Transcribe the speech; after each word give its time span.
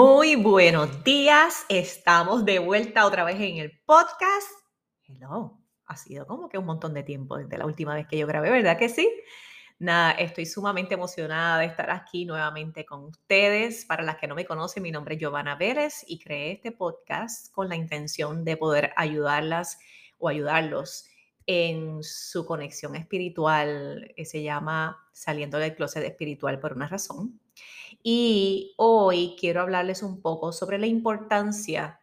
Muy 0.00 0.36
buenos 0.36 1.02
días, 1.02 1.66
estamos 1.68 2.44
de 2.44 2.60
vuelta 2.60 3.04
otra 3.04 3.24
vez 3.24 3.34
en 3.40 3.56
el 3.56 3.80
podcast. 3.84 4.46
Hello, 5.02 5.58
ha 5.86 5.96
sido 5.96 6.24
como 6.24 6.48
que 6.48 6.56
un 6.56 6.66
montón 6.66 6.94
de 6.94 7.02
tiempo 7.02 7.36
desde 7.36 7.58
la 7.58 7.66
última 7.66 7.96
vez 7.96 8.06
que 8.06 8.16
yo 8.16 8.24
grabé, 8.28 8.48
¿verdad 8.48 8.78
que 8.78 8.88
sí? 8.88 9.10
Nada, 9.80 10.12
estoy 10.12 10.46
sumamente 10.46 10.94
emocionada 10.94 11.58
de 11.58 11.66
estar 11.66 11.90
aquí 11.90 12.26
nuevamente 12.26 12.86
con 12.86 13.06
ustedes. 13.06 13.84
Para 13.86 14.04
las 14.04 14.18
que 14.18 14.28
no 14.28 14.36
me 14.36 14.44
conocen, 14.44 14.84
mi 14.84 14.92
nombre 14.92 15.16
es 15.16 15.20
Giovanna 15.20 15.56
Vélez 15.56 16.04
y 16.06 16.20
creé 16.20 16.52
este 16.52 16.70
podcast 16.70 17.52
con 17.52 17.68
la 17.68 17.74
intención 17.74 18.44
de 18.44 18.56
poder 18.56 18.92
ayudarlas 18.94 19.80
o 20.18 20.28
ayudarlos 20.28 21.08
en 21.44 22.04
su 22.04 22.46
conexión 22.46 22.94
espiritual, 22.94 24.14
se 24.24 24.44
llama 24.44 25.08
Saliendo 25.12 25.58
del 25.58 25.74
Closet 25.74 26.04
Espiritual 26.04 26.60
por 26.60 26.74
una 26.74 26.86
razón. 26.86 27.40
Y 28.02 28.74
hoy 28.76 29.36
quiero 29.38 29.60
hablarles 29.60 30.02
un 30.02 30.20
poco 30.22 30.52
sobre 30.52 30.78
la 30.78 30.86
importancia 30.86 32.00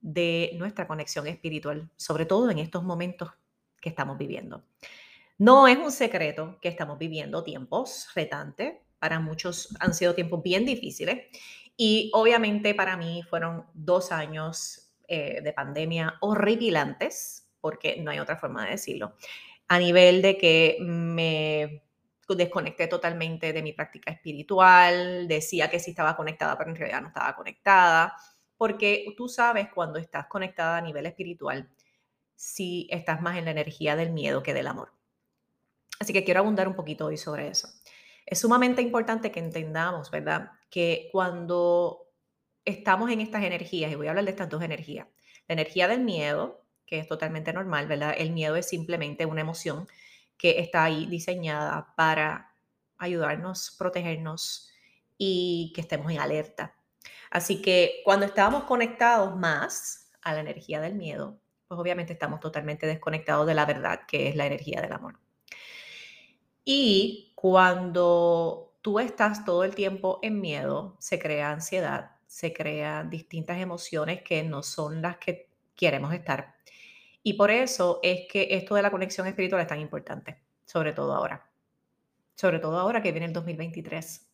de 0.00 0.52
nuestra 0.54 0.86
conexión 0.86 1.26
espiritual, 1.26 1.90
sobre 1.96 2.26
todo 2.26 2.50
en 2.50 2.58
estos 2.58 2.84
momentos 2.84 3.30
que 3.80 3.88
estamos 3.88 4.18
viviendo. 4.18 4.64
No 5.38 5.68
es 5.68 5.78
un 5.78 5.92
secreto 5.92 6.58
que 6.60 6.68
estamos 6.68 6.98
viviendo 6.98 7.44
tiempos 7.44 8.08
retantes, 8.14 8.74
para 8.98 9.20
muchos 9.20 9.76
han 9.80 9.94
sido 9.94 10.14
tiempos 10.14 10.42
bien 10.42 10.64
difíciles 10.64 11.26
y 11.76 12.10
obviamente 12.14 12.74
para 12.74 12.96
mí 12.96 13.22
fueron 13.28 13.66
dos 13.74 14.10
años 14.12 14.90
eh, 15.08 15.40
de 15.42 15.52
pandemia 15.52 16.14
horripilantes, 16.20 17.48
porque 17.60 18.00
no 18.02 18.10
hay 18.10 18.18
otra 18.18 18.36
forma 18.36 18.64
de 18.64 18.72
decirlo, 18.72 19.14
a 19.68 19.78
nivel 19.78 20.22
de 20.22 20.38
que 20.38 20.78
me 20.80 21.85
desconecté 22.34 22.88
totalmente 22.88 23.52
de 23.52 23.62
mi 23.62 23.72
práctica 23.72 24.10
espiritual, 24.10 25.28
decía 25.28 25.70
que 25.70 25.78
sí 25.78 25.90
estaba 25.90 26.16
conectada, 26.16 26.58
pero 26.58 26.70
en 26.70 26.76
realidad 26.76 27.02
no 27.02 27.08
estaba 27.08 27.36
conectada, 27.36 28.16
porque 28.56 29.06
tú 29.16 29.28
sabes 29.28 29.68
cuando 29.72 29.98
estás 29.98 30.26
conectada 30.26 30.78
a 30.78 30.80
nivel 30.80 31.06
espiritual, 31.06 31.70
si 32.34 32.88
estás 32.90 33.22
más 33.22 33.36
en 33.36 33.46
la 33.46 33.50
energía 33.52 33.96
del 33.96 34.12
miedo 34.12 34.42
que 34.42 34.54
del 34.54 34.66
amor. 34.66 34.92
Así 35.98 36.12
que 36.12 36.24
quiero 36.24 36.40
abundar 36.40 36.68
un 36.68 36.74
poquito 36.74 37.06
hoy 37.06 37.16
sobre 37.16 37.48
eso. 37.48 37.68
Es 38.26 38.40
sumamente 38.40 38.82
importante 38.82 39.30
que 39.30 39.40
entendamos, 39.40 40.10
¿verdad? 40.10 40.50
Que 40.68 41.08
cuando 41.12 42.08
estamos 42.64 43.10
en 43.10 43.20
estas 43.20 43.44
energías, 43.44 43.90
y 43.90 43.94
voy 43.94 44.08
a 44.08 44.10
hablar 44.10 44.24
de 44.24 44.32
estas 44.32 44.48
dos 44.48 44.62
energías, 44.62 45.06
la 45.48 45.52
energía 45.52 45.86
del 45.88 46.00
miedo, 46.00 46.64
que 46.86 46.98
es 46.98 47.06
totalmente 47.06 47.52
normal, 47.52 47.86
¿verdad? 47.86 48.14
El 48.18 48.32
miedo 48.32 48.56
es 48.56 48.68
simplemente 48.68 49.26
una 49.26 49.40
emoción 49.40 49.86
que 50.38 50.60
está 50.60 50.84
ahí 50.84 51.06
diseñada 51.06 51.94
para 51.96 52.54
ayudarnos, 52.98 53.74
protegernos 53.78 54.70
y 55.18 55.72
que 55.74 55.80
estemos 55.80 56.10
en 56.12 56.20
alerta. 56.20 56.74
Así 57.30 57.60
que 57.60 58.00
cuando 58.04 58.26
estamos 58.26 58.64
conectados 58.64 59.36
más 59.36 60.10
a 60.22 60.34
la 60.34 60.40
energía 60.40 60.80
del 60.80 60.94
miedo, 60.94 61.38
pues 61.68 61.80
obviamente 61.80 62.12
estamos 62.12 62.40
totalmente 62.40 62.86
desconectados 62.86 63.46
de 63.46 63.54
la 63.54 63.66
verdad, 63.66 64.00
que 64.06 64.28
es 64.28 64.36
la 64.36 64.46
energía 64.46 64.80
del 64.80 64.92
amor. 64.92 65.18
Y 66.64 67.32
cuando 67.36 68.76
tú 68.82 68.98
estás 68.98 69.44
todo 69.44 69.64
el 69.64 69.74
tiempo 69.74 70.18
en 70.22 70.40
miedo, 70.40 70.96
se 70.98 71.18
crea 71.18 71.52
ansiedad, 71.52 72.16
se 72.26 72.52
crean 72.52 73.08
distintas 73.10 73.58
emociones 73.58 74.22
que 74.22 74.42
no 74.42 74.62
son 74.62 75.00
las 75.00 75.18
que 75.18 75.48
queremos 75.74 76.12
estar. 76.12 76.55
Y 77.26 77.32
por 77.32 77.50
eso 77.50 77.98
es 78.04 78.28
que 78.30 78.46
esto 78.52 78.76
de 78.76 78.82
la 78.82 78.92
conexión 78.92 79.26
espiritual 79.26 79.60
es 79.60 79.66
tan 79.66 79.80
importante, 79.80 80.44
sobre 80.64 80.92
todo 80.92 81.12
ahora. 81.12 81.50
Sobre 82.36 82.60
todo 82.60 82.78
ahora 82.78 83.02
que 83.02 83.10
viene 83.10 83.26
el 83.26 83.32
2023. 83.32 84.30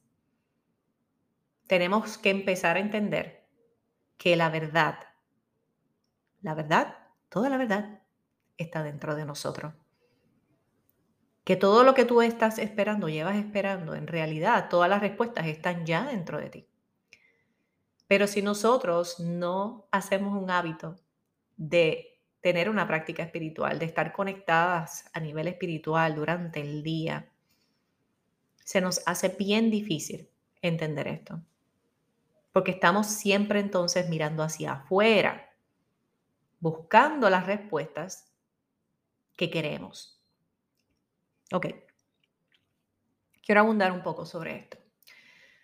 Tenemos 1.66 2.18
que 2.18 2.28
empezar 2.28 2.76
a 2.76 2.80
entender 2.80 3.46
que 4.18 4.36
la 4.36 4.50
verdad, 4.50 4.98
la 6.42 6.52
verdad, 6.52 6.98
toda 7.30 7.48
la 7.48 7.56
verdad 7.56 8.02
está 8.58 8.82
dentro 8.82 9.14
de 9.14 9.24
nosotros. 9.24 9.72
Que 11.44 11.56
todo 11.56 11.84
lo 11.84 11.94
que 11.94 12.04
tú 12.04 12.20
estás 12.20 12.58
esperando, 12.58 13.08
llevas 13.08 13.36
esperando, 13.36 13.94
en 13.94 14.06
realidad 14.06 14.68
todas 14.68 14.90
las 14.90 15.00
respuestas 15.00 15.46
están 15.46 15.86
ya 15.86 16.04
dentro 16.04 16.36
de 16.36 16.50
ti. 16.50 16.68
Pero 18.06 18.26
si 18.26 18.42
nosotros 18.42 19.18
no 19.18 19.88
hacemos 19.90 20.38
un 20.38 20.50
hábito 20.50 20.96
de 21.56 22.11
tener 22.42 22.68
una 22.68 22.86
práctica 22.86 23.22
espiritual, 23.22 23.78
de 23.78 23.86
estar 23.86 24.12
conectadas 24.12 25.08
a 25.14 25.20
nivel 25.20 25.48
espiritual 25.48 26.16
durante 26.16 26.60
el 26.60 26.82
día, 26.82 27.30
se 28.64 28.80
nos 28.80 29.00
hace 29.06 29.28
bien 29.28 29.70
difícil 29.70 30.28
entender 30.60 31.08
esto. 31.08 31.40
Porque 32.52 32.72
estamos 32.72 33.06
siempre 33.06 33.60
entonces 33.60 34.08
mirando 34.08 34.42
hacia 34.42 34.72
afuera, 34.72 35.50
buscando 36.58 37.30
las 37.30 37.46
respuestas 37.46 38.32
que 39.36 39.48
queremos. 39.48 40.20
Ok. 41.52 41.66
Quiero 43.44 43.60
abundar 43.60 43.92
un 43.92 44.02
poco 44.02 44.26
sobre 44.26 44.56
esto. 44.56 44.78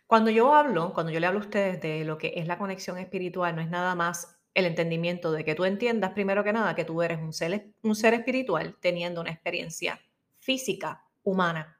Cuando 0.06 0.30
yo 0.30 0.54
hablo, 0.54 0.94
cuando 0.94 1.12
yo 1.12 1.20
le 1.20 1.26
hablo 1.26 1.40
a 1.40 1.42
ustedes 1.42 1.80
de 1.80 2.04
lo 2.04 2.18
que 2.18 2.34
es 2.36 2.46
la 2.46 2.56
conexión 2.56 2.98
espiritual, 2.98 3.54
no 3.54 3.62
es 3.62 3.68
nada 3.68 3.94
más 3.94 4.37
el 4.58 4.66
entendimiento 4.66 5.30
de 5.30 5.44
que 5.44 5.54
tú 5.54 5.64
entiendas 5.64 6.10
primero 6.10 6.42
que 6.42 6.52
nada 6.52 6.74
que 6.74 6.84
tú 6.84 7.00
eres 7.00 7.20
un 7.20 7.32
ser, 7.32 7.68
un 7.82 7.94
ser 7.94 8.14
espiritual 8.14 8.76
teniendo 8.80 9.20
una 9.20 9.30
experiencia 9.30 10.00
física, 10.40 11.04
humana. 11.22 11.78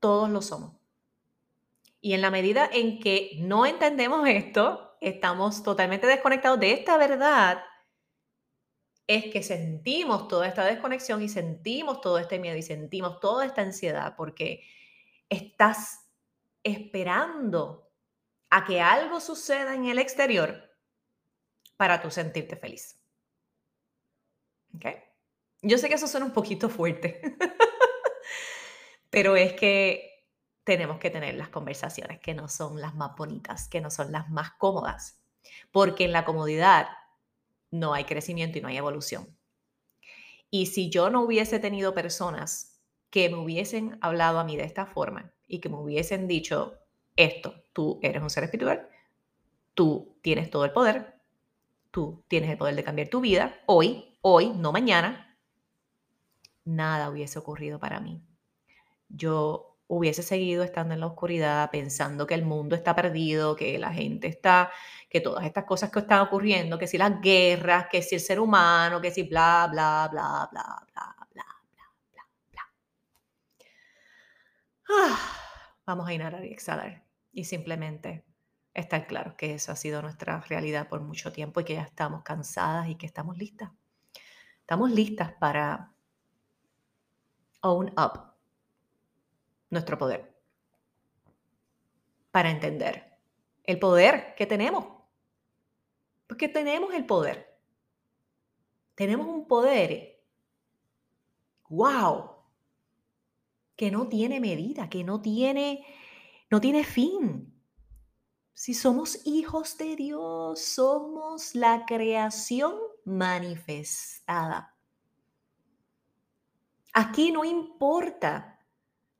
Todos 0.00 0.28
lo 0.28 0.42
somos. 0.42 0.74
Y 2.00 2.14
en 2.14 2.20
la 2.20 2.32
medida 2.32 2.68
en 2.70 2.98
que 2.98 3.36
no 3.38 3.64
entendemos 3.64 4.28
esto, 4.28 4.96
estamos 5.00 5.62
totalmente 5.62 6.08
desconectados 6.08 6.58
de 6.58 6.72
esta 6.72 6.96
verdad, 6.96 7.62
es 9.06 9.26
que 9.32 9.44
sentimos 9.44 10.26
toda 10.26 10.48
esta 10.48 10.64
desconexión 10.64 11.22
y 11.22 11.28
sentimos 11.28 12.00
todo 12.00 12.18
este 12.18 12.40
miedo 12.40 12.56
y 12.56 12.62
sentimos 12.62 13.20
toda 13.20 13.46
esta 13.46 13.62
ansiedad 13.62 14.16
porque 14.16 14.64
estás 15.28 16.08
esperando 16.64 17.88
a 18.50 18.64
que 18.64 18.80
algo 18.80 19.20
suceda 19.20 19.74
en 19.74 19.84
el 19.84 20.00
exterior 20.00 20.73
para 21.76 22.00
tú 22.00 22.10
sentirte 22.10 22.56
feliz. 22.56 22.98
¿Ok? 24.74 24.86
Yo 25.62 25.78
sé 25.78 25.88
que 25.88 25.94
eso 25.94 26.06
suena 26.06 26.26
un 26.26 26.32
poquito 26.32 26.68
fuerte, 26.68 27.20
pero 29.10 29.36
es 29.36 29.54
que 29.54 30.14
tenemos 30.64 30.98
que 30.98 31.10
tener 31.10 31.34
las 31.34 31.48
conversaciones 31.48 32.20
que 32.20 32.34
no 32.34 32.48
son 32.48 32.80
las 32.80 32.94
más 32.94 33.16
bonitas, 33.16 33.68
que 33.68 33.80
no 33.80 33.90
son 33.90 34.12
las 34.12 34.28
más 34.30 34.52
cómodas, 34.52 35.20
porque 35.70 36.04
en 36.04 36.12
la 36.12 36.24
comodidad 36.24 36.88
no 37.70 37.94
hay 37.94 38.04
crecimiento 38.04 38.58
y 38.58 38.60
no 38.60 38.68
hay 38.68 38.76
evolución. 38.76 39.36
Y 40.50 40.66
si 40.66 40.90
yo 40.90 41.10
no 41.10 41.22
hubiese 41.22 41.58
tenido 41.58 41.94
personas 41.94 42.80
que 43.10 43.28
me 43.28 43.36
hubiesen 43.36 43.98
hablado 44.00 44.38
a 44.38 44.44
mí 44.44 44.56
de 44.56 44.64
esta 44.64 44.86
forma 44.86 45.32
y 45.46 45.60
que 45.60 45.68
me 45.68 45.76
hubiesen 45.76 46.28
dicho 46.28 46.78
esto, 47.16 47.54
tú 47.72 48.00
eres 48.02 48.22
un 48.22 48.30
ser 48.30 48.44
espiritual, 48.44 48.88
tú 49.74 50.16
tienes 50.22 50.50
todo 50.50 50.64
el 50.64 50.72
poder, 50.72 51.14
tú 51.94 52.24
tienes 52.26 52.50
el 52.50 52.58
poder 52.58 52.74
de 52.74 52.82
cambiar 52.82 53.06
tu 53.08 53.20
vida 53.20 53.54
hoy, 53.66 54.18
hoy, 54.20 54.50
no 54.50 54.72
mañana, 54.72 55.38
nada 56.64 57.08
hubiese 57.08 57.38
ocurrido 57.38 57.78
para 57.78 58.00
mí. 58.00 58.20
Yo 59.08 59.78
hubiese 59.86 60.24
seguido 60.24 60.64
estando 60.64 60.94
en 60.94 61.00
la 61.00 61.06
oscuridad, 61.06 61.70
pensando 61.70 62.26
que 62.26 62.34
el 62.34 62.44
mundo 62.44 62.74
está 62.74 62.96
perdido, 62.96 63.54
que 63.54 63.78
la 63.78 63.92
gente 63.92 64.26
está, 64.26 64.72
que 65.08 65.20
todas 65.20 65.44
estas 65.44 65.66
cosas 65.66 65.92
que 65.92 66.00
están 66.00 66.18
ocurriendo, 66.22 66.80
que 66.80 66.88
si 66.88 66.98
las 66.98 67.20
guerras, 67.20 67.86
que 67.88 68.02
si 68.02 68.16
el 68.16 68.20
ser 68.20 68.40
humano, 68.40 69.00
que 69.00 69.12
si 69.12 69.22
bla, 69.22 69.68
bla, 69.70 70.08
bla, 70.10 70.48
bla, 70.50 70.86
bla, 70.90 71.16
bla, 71.32 71.44
bla, 71.70 71.86
bla, 72.10 72.26
bla. 72.50 72.62
Ah, 74.88 75.18
vamos 75.86 76.08
a 76.08 76.12
inhalar 76.12 76.44
y 76.44 76.48
exhalar 76.52 77.04
y 77.30 77.44
simplemente 77.44 78.24
estar 78.74 79.06
claro 79.06 79.36
que 79.36 79.54
eso 79.54 79.72
ha 79.72 79.76
sido 79.76 80.02
nuestra 80.02 80.40
realidad 80.40 80.88
por 80.88 81.00
mucho 81.00 81.32
tiempo 81.32 81.60
y 81.60 81.64
que 81.64 81.74
ya 81.74 81.82
estamos 81.82 82.22
cansadas 82.22 82.88
y 82.88 82.96
que 82.96 83.06
estamos 83.06 83.38
listas. 83.38 83.70
Estamos 84.60 84.90
listas 84.90 85.32
para 85.32 85.92
own 87.60 87.92
up 87.98 88.34
nuestro 89.70 89.96
poder, 89.96 90.34
para 92.30 92.50
entender 92.50 93.18
el 93.64 93.78
poder 93.78 94.34
que 94.36 94.46
tenemos. 94.46 94.86
Porque 96.26 96.48
tenemos 96.48 96.94
el 96.94 97.06
poder. 97.06 97.58
Tenemos 98.94 99.26
un 99.26 99.46
poder, 99.46 100.22
wow, 101.68 102.30
que 103.76 103.90
no 103.90 104.08
tiene 104.08 104.40
medida, 104.40 104.88
que 104.88 105.04
no 105.04 105.20
tiene, 105.20 105.84
no 106.50 106.60
tiene 106.60 106.84
fin. 106.84 107.53
Si 108.54 108.72
somos 108.72 109.26
hijos 109.26 109.76
de 109.78 109.96
Dios, 109.96 110.60
somos 110.60 111.56
la 111.56 111.84
creación 111.86 112.76
manifestada. 113.04 114.74
Aquí 116.92 117.32
no 117.32 117.44
importa 117.44 118.64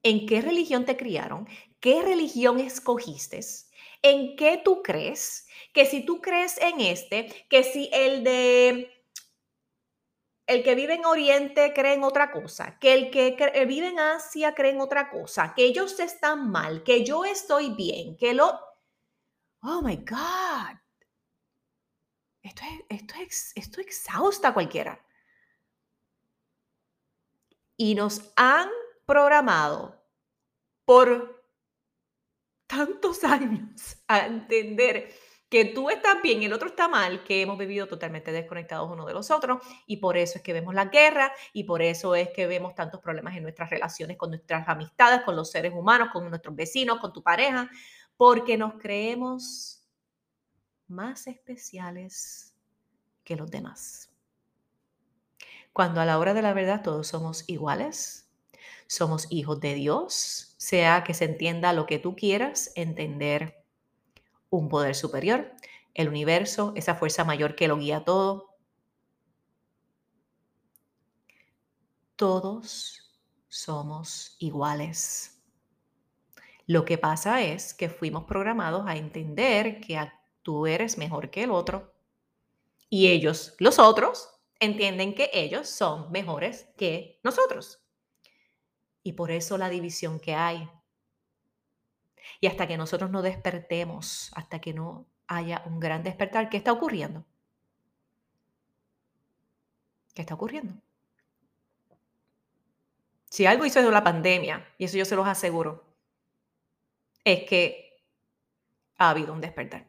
en 0.05 0.27
qué 0.27 0.41
religión 0.41 0.85
te 0.85 0.97
criaron, 0.97 1.49
qué 1.81 2.03
religión 2.03 2.61
escogiste, 2.61 3.41
en 4.03 4.37
qué 4.37 4.61
tú 4.65 4.83
crees, 4.83 5.49
que 5.73 5.85
si 5.85 6.05
tú 6.05 6.21
crees 6.21 6.57
en 6.59 6.81
este, 6.81 7.47
que 7.51 7.65
si 7.65 7.91
el 7.93 8.23
de 8.23 8.91
el 10.47 10.63
que 10.63 10.75
vive 10.75 10.95
en 10.95 11.07
Oriente 11.07 11.73
cree 11.75 11.95
en 11.95 12.05
otra 12.05 12.31
cosa, 12.31 12.79
que 12.79 12.93
el 12.93 13.11
que 13.11 13.37
eh, 13.39 13.65
vive 13.65 13.89
en 13.89 13.99
Asia 13.99 14.55
cree 14.55 14.73
en 14.73 14.81
otra 14.81 15.11
cosa, 15.11 15.55
que 15.57 15.65
ellos 15.65 15.99
están 15.99 16.51
mal, 16.51 16.83
que 16.85 17.05
yo 17.05 17.25
estoy 17.25 17.71
bien, 17.71 18.17
que 18.17 18.35
lo... 18.35 18.74
Oh, 19.67 19.81
my 19.81 19.97
God. 19.97 20.79
Esto, 22.43 22.63
es, 22.65 23.01
esto, 23.01 23.15
es, 23.21 23.53
esto 23.55 23.81
exhausta 23.81 24.49
a 24.49 24.55
cualquiera. 24.55 25.03
Y 27.79 27.95
nos 27.95 28.31
han 28.37 28.69
programado 29.07 30.05
por 30.85 31.43
tantos 32.67 33.25
años 33.25 33.97
a 34.07 34.27
entender 34.27 35.11
que 35.49 35.67
tú 35.67 35.89
estás 35.89 36.21
bien 36.21 36.43
y 36.43 36.47
el 36.47 36.53
otro 36.53 36.69
está 36.69 36.89
mal, 36.89 37.23
que 37.23 37.41
hemos 37.41 37.57
vivido 37.57 37.87
totalmente 37.87 38.33
desconectados 38.33 38.91
uno 38.91 39.07
de 39.07 39.15
los 39.15 39.31
otros 39.31 39.63
y 39.87 39.99
por 39.99 40.17
eso 40.17 40.39
es 40.39 40.43
que 40.43 40.53
vemos 40.53 40.75
la 40.75 40.87
guerra 40.87 41.33
y 41.53 41.63
por 41.63 41.81
eso 41.81 42.17
es 42.17 42.31
que 42.31 42.47
vemos 42.49 42.75
tantos 42.75 43.01
problemas 43.01 43.37
en 43.37 43.45
nuestras 43.45 43.71
relaciones 43.71 44.17
con 44.17 44.31
nuestras 44.31 44.69
amistades, 44.69 45.21
con 45.23 45.37
los 45.37 45.51
seres 45.51 45.73
humanos, 45.73 46.09
con 46.13 46.29
nuestros 46.29 46.57
vecinos, 46.57 46.99
con 46.99 47.13
tu 47.13 47.23
pareja, 47.23 47.71
porque 48.17 48.57
nos 48.57 48.75
creemos 48.75 49.83
más 50.89 51.27
especiales 51.27 52.55
que 53.25 53.37
los 53.37 53.51
demás. 53.51 54.11
Cuando 55.73 56.01
a 56.01 56.05
la 56.05 56.19
hora 56.19 56.35
de 56.35 56.43
la 56.43 56.53
verdad 56.53 56.83
todos 56.83 57.09
somos 57.09 57.49
iguales, 57.49 58.31
somos 58.87 59.27
hijos 59.31 59.61
de 59.61 59.75
Dios, 59.75 60.55
sea 60.59 61.03
que 61.05 61.15
se 61.15 61.25
entienda 61.25 61.73
lo 61.73 61.87
que 61.87 61.99
tú 61.99 62.15
quieras 62.15 62.71
entender 62.77 63.65
un 64.51 64.69
poder 64.69 64.95
superior, 64.95 65.53
el 65.95 66.09
universo, 66.09 66.73
esa 66.77 66.95
fuerza 66.95 67.25
mayor 67.25 67.57
que 67.57 67.69
lo 67.69 67.79
guía 67.79 68.05
todo. 68.05 68.57
Todos 72.17 73.13
somos 73.49 74.37
iguales. 74.39 75.34
Lo 76.67 76.85
que 76.85 76.99
pasa 76.99 77.43
es 77.43 77.75
que 77.75 77.89
fuimos 77.89 78.25
programados 78.25 78.87
a 78.87 78.97
entender 78.97 79.81
que 79.81 80.01
tú 80.43 80.67
eres 80.67 80.97
mejor 80.99 81.31
que 81.31 81.43
el 81.43 81.51
otro 81.51 81.93
y 82.89 83.09
ellos, 83.09 83.55
los 83.59 83.79
otros, 83.79 84.31
entienden 84.61 85.15
que 85.15 85.31
ellos 85.33 85.69
son 85.69 86.11
mejores 86.13 86.69
que 86.77 87.21
nosotros. 87.23 87.83
Y 89.03 89.13
por 89.13 89.31
eso 89.31 89.59
la 89.59 89.69
división 89.69 90.21
que 90.21 90.35
hay. 90.35 90.71
Y 92.41 92.47
hasta 92.47 92.67
que 92.67 92.77
nosotros 92.77 93.11
no 93.11 93.21
despertemos, 93.21 94.31
hasta 94.35 94.61
que 94.61 94.73
no 94.73 95.07
haya 95.27 95.63
un 95.67 95.81
gran 95.81 96.03
despertar, 96.03 96.49
¿qué 96.49 96.57
está 96.57 96.73
ocurriendo? 96.73 97.25
¿Qué 100.15 100.23
está 100.23 100.35
ocurriendo? 100.35 100.75
Si 103.29 103.47
algo 103.47 103.67
hizo 103.67 103.83
de 103.83 103.91
la 103.91 104.05
pandemia, 104.05 104.67
y 104.79 104.85
eso 104.85 104.97
yo 104.97 105.05
se 105.05 105.17
los 105.17 105.27
aseguro, 105.27 105.85
es 107.25 107.45
que 107.49 108.05
ha 108.97 109.11
habido 109.11 109.33
un 109.33 109.41
despertar. 109.41 109.89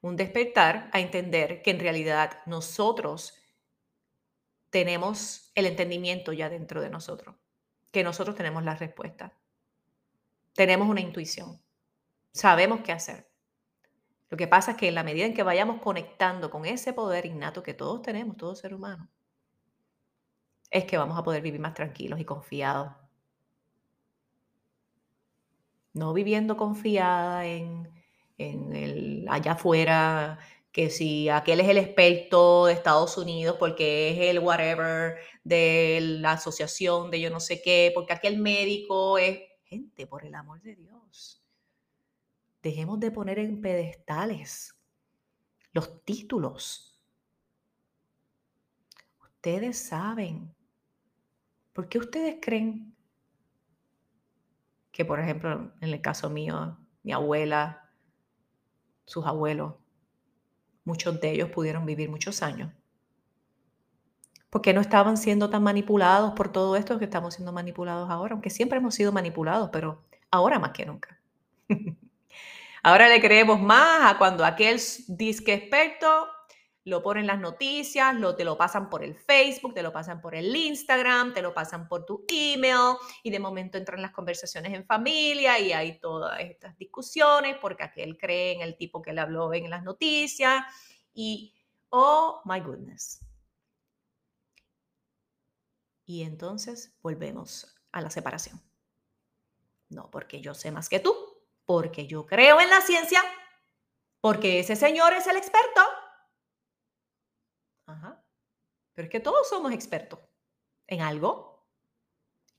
Un 0.00 0.16
despertar 0.16 0.90
a 0.92 1.00
entender 1.00 1.62
que 1.62 1.70
en 1.70 1.80
realidad 1.80 2.40
nosotros 2.46 3.34
tenemos 4.70 5.50
el 5.54 5.66
entendimiento 5.66 6.32
ya 6.32 6.48
dentro 6.48 6.80
de 6.80 6.90
nosotros, 6.90 7.36
que 7.90 8.04
nosotros 8.04 8.36
tenemos 8.36 8.62
la 8.64 8.74
respuesta. 8.74 9.32
Tenemos 10.52 10.88
una 10.88 11.00
intuición. 11.00 11.60
Sabemos 12.32 12.80
qué 12.82 12.92
hacer. 12.92 13.28
Lo 14.30 14.36
que 14.36 14.46
pasa 14.46 14.72
es 14.72 14.76
que 14.76 14.88
en 14.88 14.94
la 14.94 15.04
medida 15.04 15.24
en 15.24 15.34
que 15.34 15.42
vayamos 15.42 15.80
conectando 15.80 16.50
con 16.50 16.66
ese 16.66 16.92
poder 16.92 17.24
innato 17.24 17.62
que 17.62 17.74
todos 17.74 18.02
tenemos, 18.02 18.36
todo 18.36 18.54
ser 18.54 18.74
humano, 18.74 19.08
es 20.70 20.84
que 20.84 20.98
vamos 20.98 21.18
a 21.18 21.22
poder 21.22 21.42
vivir 21.42 21.60
más 21.60 21.74
tranquilos 21.74 22.20
y 22.20 22.24
confiados. 22.24 22.92
No 25.98 26.12
viviendo 26.12 26.56
confiada 26.56 27.46
en, 27.46 27.88
en 28.38 28.72
el 28.74 29.26
allá 29.28 29.52
afuera, 29.52 30.38
que 30.72 30.90
si 30.90 31.28
aquel 31.28 31.60
es 31.60 31.68
el 31.68 31.78
experto 31.78 32.66
de 32.66 32.72
Estados 32.74 33.18
Unidos 33.18 33.56
porque 33.58 34.10
es 34.10 34.30
el 34.30 34.38
whatever 34.38 35.16
de 35.44 35.98
la 36.00 36.32
asociación 36.32 37.10
de 37.10 37.20
yo 37.20 37.30
no 37.30 37.40
sé 37.40 37.60
qué, 37.62 37.90
porque 37.94 38.12
aquel 38.12 38.38
médico 38.38 39.18
es 39.18 39.40
Gente, 39.68 40.06
por 40.06 40.24
el 40.24 40.34
amor 40.34 40.62
de 40.62 40.76
Dios, 40.76 41.44
dejemos 42.62 42.98
de 42.98 43.10
poner 43.10 43.38
en 43.38 43.60
pedestales 43.60 44.74
los 45.72 46.02
títulos. 46.04 46.98
Ustedes 49.20 49.78
saben. 49.78 50.54
¿Por 51.74 51.90
qué 51.90 51.98
ustedes 51.98 52.38
creen 52.40 52.96
que, 54.98 55.04
por 55.04 55.20
ejemplo, 55.20 55.70
en 55.80 55.90
el 55.90 56.00
caso 56.00 56.28
mío, 56.28 56.76
mi 57.04 57.12
abuela, 57.12 57.88
sus 59.04 59.24
abuelos, 59.24 59.74
muchos 60.82 61.20
de 61.20 61.30
ellos 61.30 61.50
pudieron 61.50 61.86
vivir 61.86 62.10
muchos 62.10 62.42
años? 62.42 62.72
porque 64.50 64.72
no 64.72 64.80
estaban 64.80 65.18
siendo 65.18 65.50
tan 65.50 65.62
manipulados 65.62 66.32
por 66.32 66.50
todo 66.50 66.74
esto 66.74 66.98
que 66.98 67.04
estamos 67.04 67.34
siendo 67.34 67.52
manipulados 67.52 68.08
ahora, 68.08 68.32
aunque 68.32 68.48
siempre 68.48 68.78
hemos 68.78 68.94
sido 68.94 69.12
manipulados, 69.12 69.68
pero 69.70 70.06
ahora 70.30 70.58
más 70.58 70.70
que 70.70 70.86
nunca. 70.86 71.20
ahora 72.82 73.08
le 73.08 73.20
creemos 73.20 73.60
más 73.60 74.10
a 74.10 74.16
cuando 74.16 74.46
aquel 74.46 74.80
disque 75.06 75.52
experto 75.52 76.26
lo 76.88 77.02
pone 77.02 77.20
en 77.20 77.26
las 77.26 77.38
noticias, 77.38 78.14
lo, 78.14 78.34
te 78.34 78.44
lo 78.44 78.56
pasan 78.56 78.90
por 78.90 79.04
el 79.04 79.14
Facebook, 79.14 79.74
te 79.74 79.82
lo 79.82 79.92
pasan 79.92 80.20
por 80.20 80.34
el 80.34 80.54
Instagram, 80.54 81.34
te 81.34 81.42
lo 81.42 81.54
pasan 81.54 81.86
por 81.88 82.04
tu 82.04 82.24
email 82.28 82.96
y 83.22 83.30
de 83.30 83.38
momento 83.38 83.78
entran 83.78 84.02
las 84.02 84.12
conversaciones 84.12 84.74
en 84.74 84.84
familia 84.84 85.58
y 85.58 85.72
hay 85.72 86.00
todas 86.00 86.40
estas 86.40 86.76
discusiones 86.76 87.56
porque 87.60 87.84
aquel 87.84 88.16
cree 88.18 88.52
en 88.52 88.62
el 88.62 88.76
tipo 88.76 89.02
que 89.02 89.12
le 89.12 89.20
habló 89.20 89.52
en 89.54 89.70
las 89.70 89.82
noticias 89.82 90.64
y, 91.12 91.54
oh 91.90 92.40
my 92.44 92.60
goodness, 92.60 93.20
y 96.08 96.22
entonces 96.22 96.96
volvemos 97.02 97.76
a 97.92 98.00
la 98.00 98.08
separación. 98.08 98.62
No 99.90 100.10
porque 100.10 100.40
yo 100.40 100.54
sé 100.54 100.70
más 100.70 100.88
que 100.88 101.00
tú, 101.00 101.14
porque 101.66 102.06
yo 102.06 102.24
creo 102.24 102.60
en 102.62 102.70
la 102.70 102.80
ciencia, 102.80 103.22
porque 104.22 104.60
ese 104.60 104.74
señor 104.74 105.12
es 105.12 105.26
el 105.26 105.36
experto. 105.36 105.82
Ajá. 107.88 108.22
Pero 108.94 109.06
es 109.06 109.10
que 109.10 109.20
todos 109.20 109.48
somos 109.48 109.72
expertos 109.72 110.20
en 110.86 111.00
algo. 111.00 111.66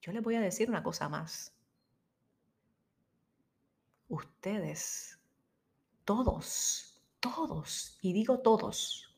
Yo 0.02 0.12
les 0.12 0.24
voy 0.24 0.36
a 0.36 0.42
decir 0.42 0.70
una 0.70 0.84
cosa 0.84 1.08
más. 1.08 1.56
Ustedes, 4.08 5.20
todos, 6.04 7.00
todos, 7.20 8.00
y 8.02 8.14
digo 8.14 8.40
todos, 8.40 9.16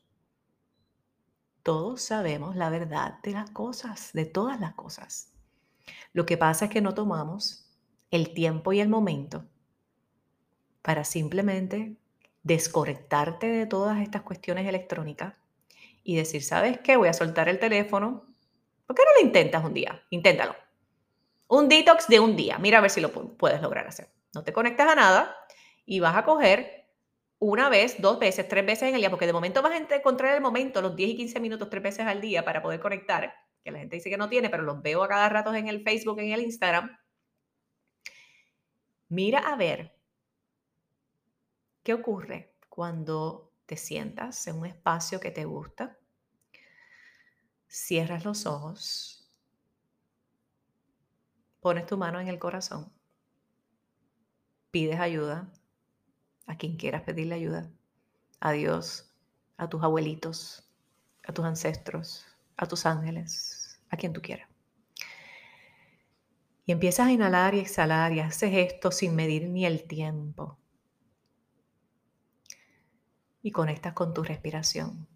todos 1.62 2.02
sabemos 2.02 2.56
la 2.56 2.68
verdad 2.68 3.18
de 3.22 3.32
las 3.32 3.50
cosas, 3.50 4.12
de 4.12 4.26
todas 4.26 4.60
las 4.60 4.74
cosas. 4.74 5.32
Lo 6.12 6.26
que 6.26 6.36
pasa 6.36 6.66
es 6.66 6.70
que 6.70 6.82
no 6.82 6.92
tomamos 6.92 7.72
el 8.10 8.34
tiempo 8.34 8.74
y 8.74 8.80
el 8.80 8.90
momento 8.90 9.46
para 10.82 11.04
simplemente 11.04 11.96
desconectarte 12.42 13.46
de 13.46 13.66
todas 13.66 14.00
estas 14.02 14.22
cuestiones 14.22 14.68
electrónicas 14.68 15.41
y 16.02 16.16
decir, 16.16 16.42
¿sabes 16.42 16.78
qué? 16.80 16.96
Voy 16.96 17.08
a 17.08 17.12
soltar 17.12 17.48
el 17.48 17.58
teléfono. 17.58 18.26
¿Por 18.86 18.96
qué 18.96 19.02
no 19.04 19.20
lo 19.20 19.26
intentas 19.26 19.64
un 19.64 19.74
día? 19.74 20.02
Inténtalo. 20.10 20.56
Un 21.48 21.68
detox 21.68 22.08
de 22.08 22.20
un 22.20 22.36
día. 22.36 22.58
Mira 22.58 22.78
a 22.78 22.80
ver 22.80 22.90
si 22.90 23.00
lo 23.00 23.12
puedes 23.12 23.60
lograr 23.62 23.86
hacer. 23.86 24.08
No 24.34 24.42
te 24.42 24.52
conectas 24.52 24.88
a 24.88 24.94
nada 24.94 25.36
y 25.84 26.00
vas 26.00 26.16
a 26.16 26.24
coger 26.24 26.82
una 27.38 27.68
vez, 27.68 28.00
dos 28.00 28.18
veces, 28.20 28.46
tres 28.46 28.64
veces 28.64 28.88
en 28.88 28.94
el 28.94 29.00
día, 29.00 29.10
porque 29.10 29.26
de 29.26 29.32
momento 29.32 29.62
vas 29.62 29.72
a 29.72 29.96
encontrar 29.96 30.34
el 30.34 30.40
momento, 30.40 30.80
los 30.80 30.94
10 30.94 31.10
y 31.10 31.16
15 31.16 31.40
minutos, 31.40 31.68
tres 31.68 31.82
veces 31.82 32.06
al 32.06 32.20
día 32.20 32.44
para 32.44 32.62
poder 32.62 32.78
conectar, 32.78 33.34
que 33.64 33.70
la 33.72 33.80
gente 33.80 33.96
dice 33.96 34.08
que 34.08 34.16
no 34.16 34.28
tiene, 34.28 34.48
pero 34.48 34.62
los 34.62 34.80
veo 34.80 35.02
a 35.02 35.08
cada 35.08 35.28
rato 35.28 35.52
en 35.52 35.66
el 35.66 35.82
Facebook, 35.82 36.20
en 36.20 36.32
el 36.32 36.42
Instagram. 36.42 36.96
Mira 39.08 39.40
a 39.40 39.56
ver 39.56 39.92
qué 41.82 41.94
ocurre 41.94 42.54
cuando 42.68 43.51
te 43.72 43.78
sientas 43.78 44.46
en 44.48 44.58
un 44.58 44.66
espacio 44.66 45.18
que 45.18 45.30
te 45.30 45.46
gusta, 45.46 45.96
cierras 47.66 48.22
los 48.26 48.44
ojos, 48.44 49.32
pones 51.58 51.86
tu 51.86 51.96
mano 51.96 52.20
en 52.20 52.28
el 52.28 52.38
corazón, 52.38 52.92
pides 54.70 55.00
ayuda 55.00 55.50
a 56.46 56.58
quien 56.58 56.76
quieras 56.76 57.00
pedirle 57.00 57.34
ayuda, 57.34 57.70
a 58.40 58.52
Dios, 58.52 59.10
a 59.56 59.70
tus 59.70 59.82
abuelitos, 59.82 60.70
a 61.26 61.32
tus 61.32 61.46
ancestros, 61.46 62.26
a 62.58 62.66
tus 62.66 62.84
ángeles, 62.84 63.80
a 63.88 63.96
quien 63.96 64.12
tú 64.12 64.20
quieras. 64.20 64.50
Y 66.66 66.72
empiezas 66.72 67.06
a 67.06 67.12
inhalar 67.12 67.54
y 67.54 67.60
exhalar 67.60 68.12
y 68.12 68.20
haces 68.20 68.52
esto 68.52 68.90
sin 68.90 69.16
medir 69.16 69.48
ni 69.48 69.64
el 69.64 69.84
tiempo. 69.84 70.61
Y 73.42 73.50
conectas 73.50 73.92
con 73.92 74.14
tu 74.14 74.22
respiración. 74.22 75.06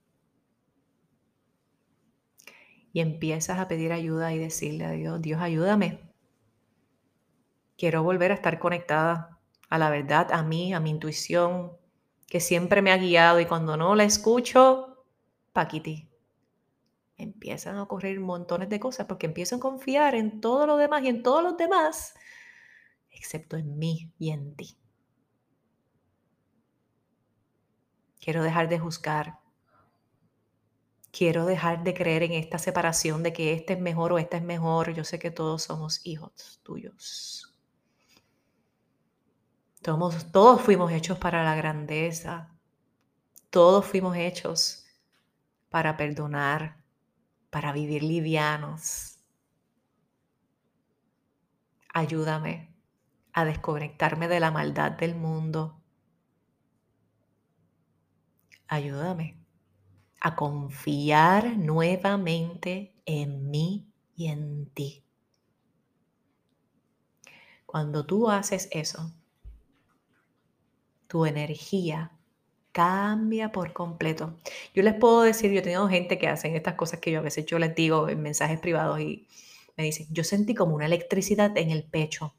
Y 2.92 3.00
empiezas 3.00 3.58
a 3.58 3.68
pedir 3.68 3.92
ayuda 3.92 4.32
y 4.32 4.38
decirle 4.38 4.84
a 4.84 4.90
Dios, 4.90 5.22
Dios 5.22 5.40
ayúdame. 5.40 6.00
Quiero 7.76 8.02
volver 8.02 8.32
a 8.32 8.34
estar 8.34 8.58
conectada 8.58 9.38
a 9.68 9.78
la 9.78 9.90
verdad, 9.90 10.32
a 10.32 10.42
mí, 10.42 10.72
a 10.72 10.80
mi 10.80 10.90
intuición, 10.90 11.72
que 12.26 12.40
siempre 12.40 12.82
me 12.82 12.92
ha 12.92 12.96
guiado 12.96 13.40
y 13.40 13.46
cuando 13.46 13.76
no 13.76 13.94
la 13.94 14.04
escucho, 14.04 15.04
paquiti. 15.52 16.08
Empiezan 17.16 17.76
a 17.76 17.82
ocurrir 17.82 18.20
montones 18.20 18.68
de 18.68 18.80
cosas 18.80 19.06
porque 19.06 19.26
empiezo 19.26 19.56
a 19.56 19.60
confiar 19.60 20.14
en 20.14 20.40
todo 20.40 20.66
lo 20.66 20.76
demás 20.76 21.02
y 21.02 21.08
en 21.08 21.22
todos 21.22 21.42
los 21.42 21.56
demás, 21.56 22.14
excepto 23.10 23.56
en 23.56 23.78
mí 23.78 24.12
y 24.18 24.30
en 24.30 24.54
ti. 24.54 24.76
Quiero 28.26 28.42
dejar 28.42 28.68
de 28.68 28.80
juzgar. 28.80 29.38
Quiero 31.12 31.46
dejar 31.46 31.84
de 31.84 31.94
creer 31.94 32.24
en 32.24 32.32
esta 32.32 32.58
separación 32.58 33.22
de 33.22 33.32
que 33.32 33.52
este 33.52 33.74
es 33.74 33.80
mejor 33.80 34.12
o 34.12 34.18
esta 34.18 34.36
es 34.36 34.42
mejor. 34.42 34.92
Yo 34.92 35.04
sé 35.04 35.20
que 35.20 35.30
todos 35.30 35.62
somos 35.62 36.04
hijos 36.04 36.58
tuyos. 36.64 37.54
Todos, 39.80 40.32
todos 40.32 40.60
fuimos 40.60 40.90
hechos 40.90 41.18
para 41.18 41.44
la 41.44 41.54
grandeza. 41.54 42.52
Todos 43.48 43.86
fuimos 43.86 44.16
hechos 44.16 44.84
para 45.68 45.96
perdonar, 45.96 46.82
para 47.48 47.70
vivir 47.70 48.02
livianos. 48.02 49.20
Ayúdame 51.94 52.74
a 53.32 53.44
desconectarme 53.44 54.26
de 54.26 54.40
la 54.40 54.50
maldad 54.50 54.90
del 54.90 55.14
mundo. 55.14 55.75
Ayúdame 58.68 59.36
a 60.20 60.34
confiar 60.34 61.56
nuevamente 61.56 62.94
en 63.04 63.50
mí 63.50 63.86
y 64.16 64.26
en 64.26 64.66
ti. 64.70 65.04
Cuando 67.64 68.06
tú 68.06 68.30
haces 68.30 68.68
eso, 68.72 69.12
tu 71.06 71.26
energía 71.26 72.12
cambia 72.72 73.52
por 73.52 73.72
completo. 73.72 74.36
Yo 74.74 74.82
les 74.82 74.94
puedo 74.94 75.22
decir, 75.22 75.52
yo 75.52 75.60
he 75.60 75.62
tenido 75.62 75.88
gente 75.88 76.18
que 76.18 76.28
hacen 76.28 76.56
estas 76.56 76.74
cosas 76.74 77.00
que 77.00 77.10
yo 77.10 77.20
a 77.20 77.22
veces 77.22 77.46
yo 77.46 77.58
les 77.58 77.74
digo 77.74 78.08
en 78.08 78.20
mensajes 78.20 78.58
privados 78.58 79.00
y 79.00 79.26
me 79.76 79.84
dicen, 79.84 80.06
yo 80.10 80.24
sentí 80.24 80.54
como 80.54 80.74
una 80.74 80.86
electricidad 80.86 81.56
en 81.56 81.70
el 81.70 81.84
pecho. 81.84 82.34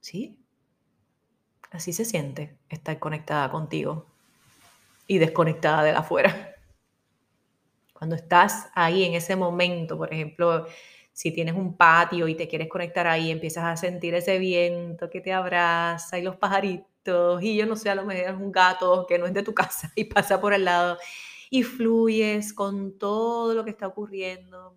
¿Sí? 0.00 0.38
Así 1.70 1.92
se 1.92 2.04
siente 2.04 2.56
estar 2.68 2.98
conectada 2.98 3.50
contigo 3.50 4.13
y 5.06 5.18
desconectada 5.18 5.82
de 5.82 5.90
afuera. 5.90 6.54
Cuando 7.92 8.16
estás 8.16 8.68
ahí 8.74 9.04
en 9.04 9.14
ese 9.14 9.36
momento, 9.36 9.96
por 9.96 10.12
ejemplo, 10.12 10.66
si 11.12 11.30
tienes 11.30 11.54
un 11.54 11.76
patio 11.76 12.26
y 12.28 12.34
te 12.34 12.48
quieres 12.48 12.68
conectar 12.68 13.06
ahí, 13.06 13.30
empiezas 13.30 13.64
a 13.64 13.76
sentir 13.76 14.14
ese 14.14 14.38
viento 14.38 15.08
que 15.08 15.20
te 15.20 15.32
abraza 15.32 16.18
y 16.18 16.22
los 16.22 16.36
pajaritos 16.36 16.94
y 17.40 17.56
yo 17.56 17.66
no 17.66 17.76
sé, 17.76 17.90
a 17.90 17.94
lo 17.94 18.04
mejor 18.04 18.34
es 18.34 18.40
un 18.40 18.50
gato 18.50 19.06
que 19.06 19.18
no 19.18 19.26
es 19.26 19.34
de 19.34 19.42
tu 19.42 19.54
casa 19.54 19.92
y 19.94 20.04
pasa 20.04 20.40
por 20.40 20.54
al 20.54 20.64
lado 20.64 20.98
y 21.50 21.62
fluyes 21.62 22.52
con 22.52 22.98
todo 22.98 23.54
lo 23.54 23.64
que 23.64 23.70
está 23.70 23.86
ocurriendo. 23.86 24.76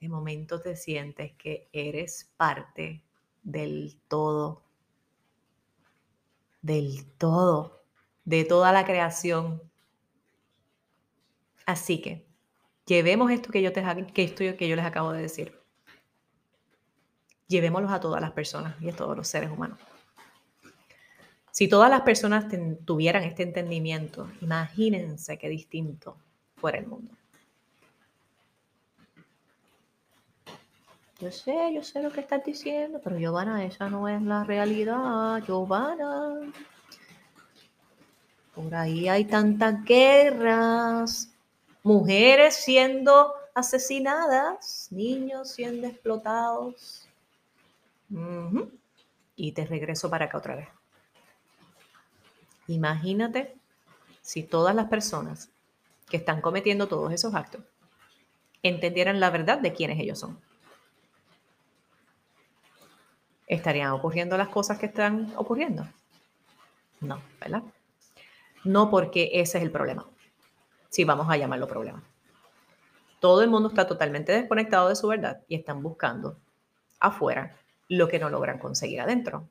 De 0.00 0.08
momento 0.08 0.60
te 0.60 0.76
sientes 0.76 1.32
que 1.34 1.68
eres 1.72 2.32
parte 2.36 3.04
del 3.42 4.00
todo, 4.08 4.64
del 6.60 7.06
todo, 7.18 7.81
de 8.24 8.44
toda 8.44 8.72
la 8.72 8.84
creación. 8.84 9.62
Así 11.66 12.00
que 12.00 12.26
llevemos 12.86 13.30
esto 13.30 13.50
que 13.50 13.62
yo, 13.62 13.72
te, 13.72 13.82
que 14.12 14.56
que 14.56 14.68
yo 14.68 14.76
les 14.76 14.84
acabo 14.84 15.12
de 15.12 15.22
decir. 15.22 15.60
Llevémoslos 17.48 17.92
a 17.92 18.00
todas 18.00 18.20
las 18.20 18.32
personas 18.32 18.80
y 18.80 18.88
a 18.88 18.96
todos 18.96 19.16
los 19.16 19.28
seres 19.28 19.50
humanos. 19.50 19.78
Si 21.50 21.68
todas 21.68 21.90
las 21.90 22.00
personas 22.00 22.46
tuvieran 22.86 23.24
este 23.24 23.42
entendimiento, 23.42 24.26
imagínense 24.40 25.36
qué 25.36 25.50
distinto 25.50 26.16
fuera 26.56 26.78
el 26.78 26.86
mundo. 26.86 27.12
Yo 31.20 31.30
sé, 31.30 31.72
yo 31.74 31.82
sé 31.84 32.02
lo 32.02 32.10
que 32.10 32.20
estás 32.20 32.42
diciendo, 32.42 33.00
pero 33.04 33.16
Giovanna, 33.16 33.64
esa 33.64 33.88
no 33.88 34.08
es 34.08 34.20
la 34.22 34.44
realidad, 34.44 35.40
Giovanna. 35.46 36.40
Por 38.54 38.74
ahí 38.74 39.08
hay 39.08 39.24
tantas 39.24 39.82
guerras, 39.84 41.30
mujeres 41.82 42.54
siendo 42.54 43.32
asesinadas, 43.54 44.88
niños 44.90 45.50
siendo 45.50 45.86
explotados. 45.86 47.08
Y 49.36 49.52
te 49.52 49.64
regreso 49.64 50.10
para 50.10 50.26
acá 50.26 50.38
otra 50.38 50.56
vez. 50.56 50.68
Imagínate 52.68 53.56
si 54.20 54.42
todas 54.42 54.74
las 54.74 54.88
personas 54.88 55.50
que 56.08 56.18
están 56.18 56.40
cometiendo 56.40 56.88
todos 56.88 57.12
esos 57.12 57.34
actos 57.34 57.62
entendieran 58.62 59.18
la 59.18 59.30
verdad 59.30 59.58
de 59.58 59.72
quiénes 59.72 59.98
ellos 59.98 60.18
son. 60.18 60.38
¿Estarían 63.46 63.90
ocurriendo 63.90 64.36
las 64.36 64.48
cosas 64.48 64.78
que 64.78 64.86
están 64.86 65.32
ocurriendo? 65.36 65.86
No, 67.00 67.20
¿verdad? 67.40 67.62
No 68.64 68.90
porque 68.90 69.30
ese 69.32 69.58
es 69.58 69.64
el 69.64 69.70
problema, 69.70 70.08
si 70.88 71.04
vamos 71.04 71.28
a 71.28 71.36
llamarlo 71.36 71.66
problema. 71.66 72.02
Todo 73.20 73.42
el 73.42 73.50
mundo 73.50 73.68
está 73.68 73.86
totalmente 73.86 74.32
desconectado 74.32 74.88
de 74.88 74.96
su 74.96 75.08
verdad 75.08 75.42
y 75.48 75.54
están 75.54 75.82
buscando 75.82 76.38
afuera 76.98 77.56
lo 77.88 78.08
que 78.08 78.18
no 78.18 78.30
logran 78.30 78.58
conseguir 78.58 79.00
adentro. 79.00 79.48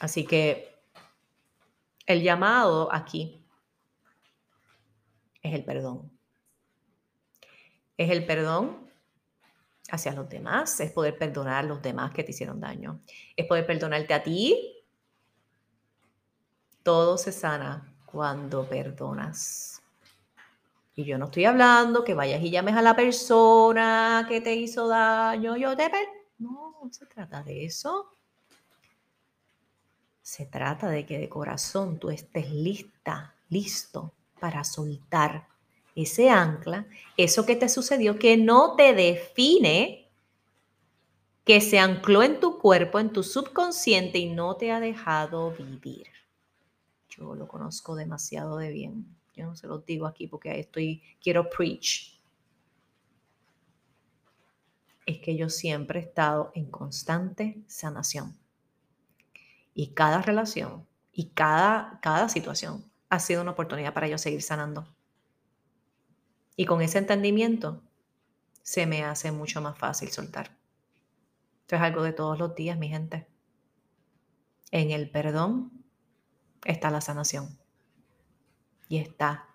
Así 0.00 0.24
que 0.24 0.74
el 2.06 2.22
llamado 2.22 2.92
aquí 2.92 3.44
es 5.42 5.54
el 5.54 5.64
perdón. 5.64 6.10
Es 7.96 8.10
el 8.10 8.24
perdón 8.24 8.88
hacia 9.90 10.12
los 10.12 10.28
demás, 10.28 10.78
es 10.80 10.92
poder 10.92 11.18
perdonar 11.18 11.64
a 11.64 11.66
los 11.66 11.82
demás 11.82 12.12
que 12.12 12.22
te 12.22 12.30
hicieron 12.30 12.60
daño, 12.60 13.00
es 13.36 13.46
poder 13.46 13.66
perdonarte 13.66 14.14
a 14.14 14.22
ti. 14.22 14.77
Todo 16.88 17.18
se 17.18 17.32
sana 17.32 17.86
cuando 18.06 18.66
perdonas. 18.66 19.82
Y 20.96 21.04
yo 21.04 21.18
no 21.18 21.26
estoy 21.26 21.44
hablando 21.44 22.02
que 22.02 22.14
vayas 22.14 22.42
y 22.42 22.48
llames 22.48 22.76
a 22.76 22.80
la 22.80 22.96
persona 22.96 24.24
que 24.26 24.40
te 24.40 24.54
hizo 24.54 24.88
daño, 24.88 25.54
yo 25.58 25.76
te 25.76 25.90
No, 26.38 26.76
no 26.82 26.90
se 26.90 27.04
trata 27.04 27.42
de 27.42 27.66
eso. 27.66 28.16
Se 30.22 30.46
trata 30.46 30.88
de 30.88 31.04
que 31.04 31.18
de 31.18 31.28
corazón 31.28 31.98
tú 31.98 32.08
estés 32.08 32.50
lista, 32.50 33.34
listo 33.50 34.14
para 34.40 34.64
soltar 34.64 35.46
ese 35.94 36.30
ancla, 36.30 36.86
eso 37.18 37.44
que 37.44 37.56
te 37.56 37.68
sucedió, 37.68 38.18
que 38.18 38.38
no 38.38 38.76
te 38.76 38.94
define, 38.94 40.10
que 41.44 41.60
se 41.60 41.78
ancló 41.78 42.22
en 42.22 42.40
tu 42.40 42.58
cuerpo, 42.58 42.98
en 42.98 43.12
tu 43.12 43.22
subconsciente 43.22 44.16
y 44.16 44.30
no 44.30 44.56
te 44.56 44.72
ha 44.72 44.80
dejado 44.80 45.50
vivir. 45.50 46.17
Lo 47.18 47.48
conozco 47.48 47.94
demasiado 47.94 48.56
de 48.58 48.70
bien. 48.70 49.06
Yo 49.34 49.46
no 49.46 49.56
se 49.56 49.66
los 49.66 49.84
digo 49.86 50.06
aquí 50.06 50.26
porque 50.26 50.58
estoy, 50.58 51.02
quiero 51.22 51.48
preach. 51.48 52.18
Es 55.06 55.18
que 55.18 55.36
yo 55.36 55.48
siempre 55.48 56.00
he 56.00 56.02
estado 56.02 56.50
en 56.54 56.70
constante 56.70 57.62
sanación. 57.66 58.36
Y 59.74 59.88
cada 59.88 60.22
relación 60.22 60.86
y 61.12 61.30
cada, 61.30 61.98
cada 62.02 62.28
situación 62.28 62.84
ha 63.08 63.20
sido 63.20 63.42
una 63.42 63.52
oportunidad 63.52 63.94
para 63.94 64.08
yo 64.08 64.18
seguir 64.18 64.42
sanando. 64.42 64.86
Y 66.56 66.66
con 66.66 66.82
ese 66.82 66.98
entendimiento 66.98 67.82
se 68.62 68.86
me 68.86 69.04
hace 69.04 69.32
mucho 69.32 69.60
más 69.60 69.78
fácil 69.78 70.10
soltar. 70.10 70.56
Esto 71.60 71.76
es 71.76 71.82
algo 71.82 72.02
de 72.02 72.12
todos 72.12 72.38
los 72.38 72.54
días, 72.54 72.78
mi 72.78 72.88
gente. 72.88 73.28
En 74.70 74.90
el 74.90 75.10
perdón 75.10 75.77
está 76.64 76.90
la 76.90 77.00
sanación. 77.00 77.58
Y 78.88 78.98
está 78.98 79.48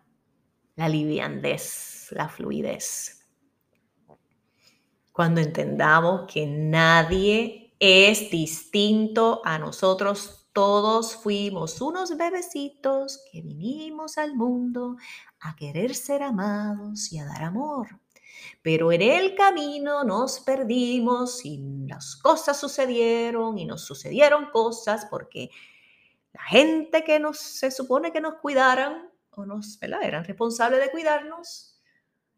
la 0.75 0.89
liviandez, 0.89 2.07
la 2.11 2.29
fluidez. 2.29 3.27
Cuando 5.11 5.41
entendamos 5.41 6.31
que 6.31 6.45
nadie 6.47 7.63
es 7.85 8.29
distinto 8.29 9.41
a 9.43 9.59
nosotros. 9.59 10.47
Todos 10.53 11.17
fuimos 11.17 11.81
unos 11.81 12.15
bebecitos 12.15 13.21
que 13.29 13.41
vinimos 13.41 14.17
al 14.17 14.35
mundo 14.35 14.95
a 15.41 15.53
querer 15.57 15.93
ser 15.93 16.23
amados 16.23 17.11
y 17.11 17.17
a 17.17 17.25
dar 17.25 17.43
amor. 17.43 17.99
Pero 18.61 18.93
en 18.93 19.01
el 19.01 19.35
camino 19.35 20.05
nos 20.05 20.39
perdimos 20.39 21.43
y 21.43 21.85
las 21.87 22.15
cosas 22.15 22.57
sucedieron 22.57 23.57
y 23.57 23.65
nos 23.65 23.81
sucedieron 23.83 24.49
cosas 24.51 25.05
porque 25.09 25.49
la 26.33 26.43
gente 26.43 27.03
que 27.03 27.19
nos, 27.19 27.37
se 27.37 27.71
supone 27.71 28.11
que 28.11 28.21
nos 28.21 28.35
cuidaran 28.35 29.09
o 29.31 29.45
nos 29.45 29.79
eran 29.81 30.23
responsables 30.25 30.79
de 30.79 30.91
cuidarnos, 30.91 31.79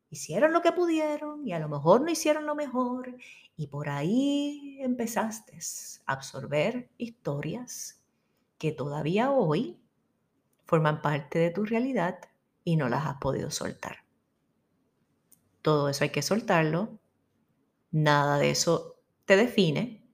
hicieron 0.10 0.54
lo 0.54 0.62
que 0.62 0.72
pudieron 0.72 1.46
y 1.48 1.54
a 1.54 1.60
lo 1.60 1.70
mejor 1.70 2.02
no 2.02 2.10
hicieron 2.10 2.46
lo 2.46 2.56
mejor. 2.56 3.16
Y 3.58 3.68
por 3.68 3.90
ahí 3.90 4.78
empezaste 4.82 5.58
a 6.06 6.14
absorber 6.14 6.90
historias 6.98 8.02
que 8.58 8.72
todavía 8.72 9.32
hoy 9.32 9.80
forman 10.66 11.02
parte 11.02 11.40
de 11.40 11.52
tu 11.52 11.66
realidad 11.66 12.20
y 12.64 12.76
no 12.76 12.90
las 12.90 13.06
has 13.06 13.18
podido 13.18 13.52
soltar. 13.52 14.00
Todo 15.62 15.90
eso 15.90 16.04
hay 16.04 16.12
que 16.12 16.22
soltarlo. 16.22 17.00
Nada 17.92 18.38
de 18.38 18.50
eso 18.50 19.00
te 19.26 19.38
define 19.38 20.06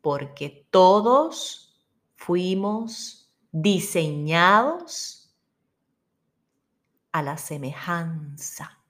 porque 0.00 0.66
todos 0.70 1.84
fuimos 2.16 3.23
diseñados 3.56 5.32
a 7.12 7.22
la 7.22 7.38
semejanza 7.38 8.82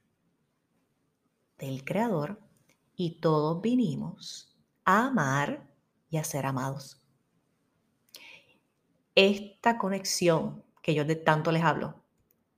del 1.58 1.84
Creador 1.84 2.40
y 2.96 3.20
todos 3.20 3.60
vinimos 3.60 4.56
a 4.86 5.08
amar 5.08 5.68
y 6.08 6.16
a 6.16 6.24
ser 6.24 6.46
amados. 6.46 7.02
Esta 9.14 9.76
conexión 9.76 10.64
que 10.80 10.94
yo 10.94 11.04
de 11.04 11.16
tanto 11.16 11.52
les 11.52 11.62
hablo 11.62 12.02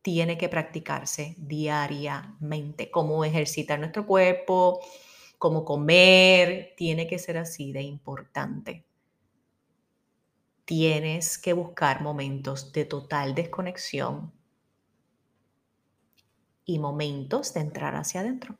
tiene 0.00 0.38
que 0.38 0.48
practicarse 0.48 1.34
diariamente, 1.38 2.88
como 2.88 3.24
ejercitar 3.24 3.80
nuestro 3.80 4.06
cuerpo, 4.06 4.78
como 5.38 5.64
comer, 5.64 6.74
tiene 6.76 7.08
que 7.08 7.18
ser 7.18 7.38
así 7.38 7.72
de 7.72 7.82
importante. 7.82 8.85
Tienes 10.66 11.38
que 11.38 11.52
buscar 11.52 12.02
momentos 12.02 12.72
de 12.72 12.84
total 12.84 13.36
desconexión 13.36 14.32
y 16.64 16.80
momentos 16.80 17.54
de 17.54 17.60
entrar 17.60 17.94
hacia 17.94 18.20
adentro. 18.20 18.58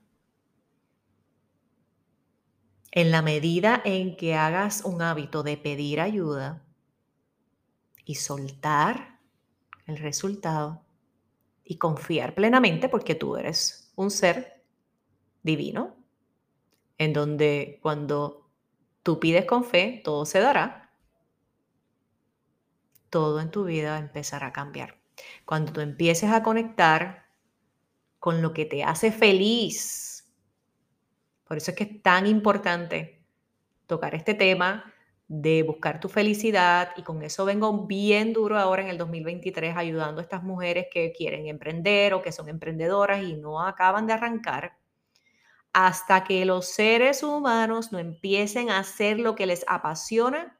En 2.92 3.10
la 3.10 3.22
medida 3.22 3.82
en 3.84 4.16
que 4.16 4.36
hagas 4.36 4.84
un 4.84 5.02
hábito 5.02 5.42
de 5.42 5.56
pedir 5.56 6.00
ayuda 6.00 6.64
y 8.04 8.14
soltar 8.14 9.18
el 9.86 9.98
resultado 9.98 10.86
y 11.64 11.76
confiar 11.76 12.36
plenamente 12.36 12.88
porque 12.88 13.16
tú 13.16 13.36
eres 13.36 13.92
un 13.96 14.12
ser 14.12 14.64
divino, 15.42 15.96
en 16.98 17.12
donde 17.12 17.80
cuando 17.82 18.48
tú 19.02 19.18
pides 19.18 19.44
con 19.44 19.64
fe, 19.64 20.00
todo 20.04 20.24
se 20.24 20.38
dará, 20.38 20.85
todo 23.10 23.40
en 23.40 23.50
tu 23.50 23.64
vida 23.64 23.98
empezará 23.98 24.48
a 24.48 24.52
cambiar. 24.52 24.98
Cuando 25.44 25.72
tú 25.72 25.80
empieces 25.80 26.30
a 26.30 26.42
conectar 26.42 27.26
con 28.18 28.42
lo 28.42 28.52
que 28.52 28.64
te 28.64 28.84
hace 28.84 29.12
feliz, 29.12 30.32
por 31.44 31.56
eso 31.56 31.70
es 31.70 31.76
que 31.76 31.84
es 31.84 32.02
tan 32.02 32.26
importante 32.26 33.24
tocar 33.86 34.14
este 34.14 34.34
tema 34.34 34.92
de 35.28 35.62
buscar 35.62 35.98
tu 35.98 36.08
felicidad 36.08 36.90
y 36.96 37.02
con 37.02 37.22
eso 37.22 37.44
vengo 37.44 37.86
bien 37.86 38.32
duro 38.32 38.58
ahora 38.58 38.82
en 38.82 38.88
el 38.88 38.98
2023 38.98 39.76
ayudando 39.76 40.20
a 40.20 40.22
estas 40.22 40.42
mujeres 40.42 40.86
que 40.92 41.12
quieren 41.12 41.46
emprender 41.46 42.14
o 42.14 42.22
que 42.22 42.32
son 42.32 42.48
emprendedoras 42.48 43.22
y 43.22 43.34
no 43.34 43.60
acaban 43.62 44.06
de 44.06 44.12
arrancar 44.12 44.76
hasta 45.72 46.24
que 46.24 46.44
los 46.46 46.68
seres 46.68 47.22
humanos 47.22 47.92
no 47.92 47.98
empiecen 47.98 48.70
a 48.70 48.78
hacer 48.78 49.20
lo 49.20 49.34
que 49.34 49.44
les 49.44 49.62
apasiona, 49.68 50.58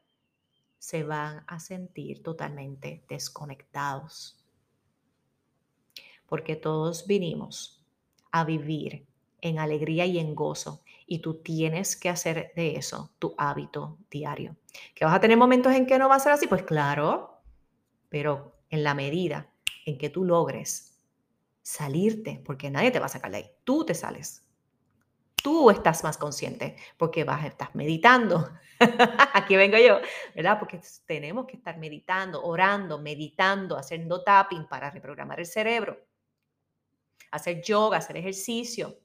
se 0.86 1.02
van 1.02 1.42
a 1.48 1.58
sentir 1.58 2.22
totalmente 2.22 3.02
desconectados. 3.08 4.38
Porque 6.26 6.54
todos 6.54 7.08
vinimos 7.08 7.84
a 8.30 8.44
vivir 8.44 9.04
en 9.40 9.58
alegría 9.58 10.06
y 10.06 10.20
en 10.20 10.36
gozo. 10.36 10.84
Y 11.04 11.18
tú 11.18 11.42
tienes 11.42 11.96
que 11.96 12.08
hacer 12.08 12.52
de 12.54 12.76
eso 12.76 13.10
tu 13.18 13.34
hábito 13.36 13.98
diario. 14.08 14.54
¿Que 14.94 15.04
vas 15.04 15.16
a 15.16 15.20
tener 15.20 15.36
momentos 15.36 15.74
en 15.74 15.86
que 15.86 15.98
no 15.98 16.08
va 16.08 16.14
a 16.14 16.20
ser 16.20 16.30
así? 16.30 16.46
Pues 16.46 16.62
claro, 16.62 17.40
pero 18.08 18.54
en 18.70 18.84
la 18.84 18.94
medida 18.94 19.50
en 19.86 19.98
que 19.98 20.08
tú 20.08 20.24
logres 20.24 21.00
salirte, 21.62 22.40
porque 22.44 22.70
nadie 22.70 22.92
te 22.92 23.00
va 23.00 23.06
a 23.06 23.08
sacar 23.08 23.32
de 23.32 23.38
ahí, 23.38 23.50
tú 23.64 23.84
te 23.84 23.94
sales. 23.94 24.45
Tú 25.46 25.70
estás 25.70 26.02
más 26.02 26.18
consciente 26.18 26.74
porque 26.96 27.22
vas, 27.22 27.44
estás 27.44 27.72
meditando. 27.76 28.50
Aquí 29.32 29.54
vengo 29.54 29.78
yo, 29.78 30.00
¿verdad? 30.34 30.58
Porque 30.58 30.80
tenemos 31.06 31.46
que 31.46 31.56
estar 31.56 31.78
meditando, 31.78 32.42
orando, 32.42 32.98
meditando, 32.98 33.76
haciendo 33.76 34.24
tapping 34.24 34.66
para 34.66 34.90
reprogramar 34.90 35.38
el 35.38 35.46
cerebro, 35.46 36.04
hacer 37.30 37.62
yoga, 37.62 37.98
hacer 37.98 38.16
ejercicio, 38.16 38.98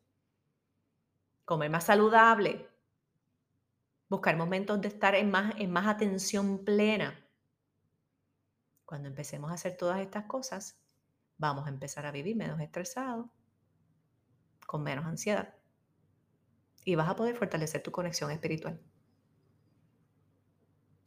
comer 1.45 1.69
más 1.69 1.83
saludable, 1.83 2.67
buscar 4.09 4.35
momentos 4.35 4.81
de 4.81 4.87
estar 4.87 5.13
en 5.13 5.29
más, 5.29 5.53
en 5.59 5.69
más 5.71 5.85
atención 5.85 6.65
plena. 6.65 7.23
Cuando 8.83 9.09
empecemos 9.09 9.51
a 9.51 9.53
hacer 9.53 9.77
todas 9.77 9.99
estas 9.99 10.25
cosas, 10.25 10.81
vamos 11.37 11.67
a 11.67 11.69
empezar 11.69 12.07
a 12.07 12.11
vivir 12.11 12.35
menos 12.35 12.59
estresado, 12.59 13.29
con 14.65 14.81
menos 14.81 15.05
ansiedad. 15.05 15.60
Y 16.83 16.95
vas 16.95 17.09
a 17.09 17.15
poder 17.15 17.35
fortalecer 17.35 17.81
tu 17.81 17.91
conexión 17.91 18.31
espiritual. 18.31 18.79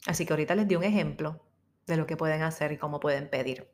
Así 0.05 0.25
que 0.25 0.33
ahorita 0.33 0.55
les 0.55 0.67
di 0.67 0.75
un 0.75 0.83
ejemplo 0.83 1.41
de 1.87 1.97
lo 1.97 2.05
que 2.05 2.17
pueden 2.17 2.41
hacer 2.41 2.71
y 2.71 2.77
cómo 2.77 2.99
pueden 2.99 3.29
pedir. 3.29 3.69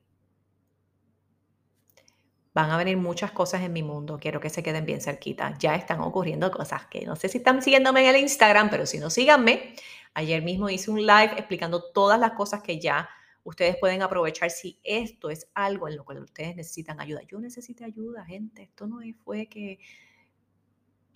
Van 2.54 2.70
a 2.70 2.78
venir 2.78 2.98
muchas 2.98 3.32
cosas 3.32 3.62
en 3.62 3.72
mi 3.72 3.82
mundo, 3.82 4.20
quiero 4.20 4.42
que 4.42 4.50
se 4.50 4.62
queden 4.62 4.86
bien 4.86 5.00
cerquita. 5.00 5.58
Ya 5.60 5.76
están 5.76 6.02
ocurriendo 6.02 6.52
cosas 6.52 6.86
que 6.88 7.06
no 7.06 7.16
sé 7.16 7.30
si 7.30 7.38
están 7.38 7.62
siguiéndome 7.62 8.02
en 8.02 8.16
el 8.16 8.22
Instagram, 8.22 8.70
pero 8.70 8.86
si 8.86 9.00
no, 9.00 9.10
síganme. 9.10 9.74
Ayer 10.14 10.42
mismo 10.42 10.70
hice 10.70 10.92
un 10.92 11.02
live 11.02 11.34
explicando 11.38 11.92
todas 11.94 12.20
las 12.20 12.32
cosas 12.32 12.62
que 12.62 12.80
ya 12.80 13.10
ustedes 13.44 13.78
pueden 13.78 14.02
aprovechar 14.02 14.50
si 14.50 14.80
esto 14.84 15.30
es 15.30 15.50
algo 15.54 15.88
en 15.88 15.96
lo 15.96 16.06
que 16.06 16.20
ustedes 16.20 16.56
necesitan 16.58 17.00
ayuda. 17.00 17.22
Yo 17.24 17.40
necesité 17.40 17.86
ayuda, 17.86 18.26
gente. 18.26 18.64
Esto 18.64 18.86
no 18.86 19.00
fue 19.24 19.48
que 19.48 19.80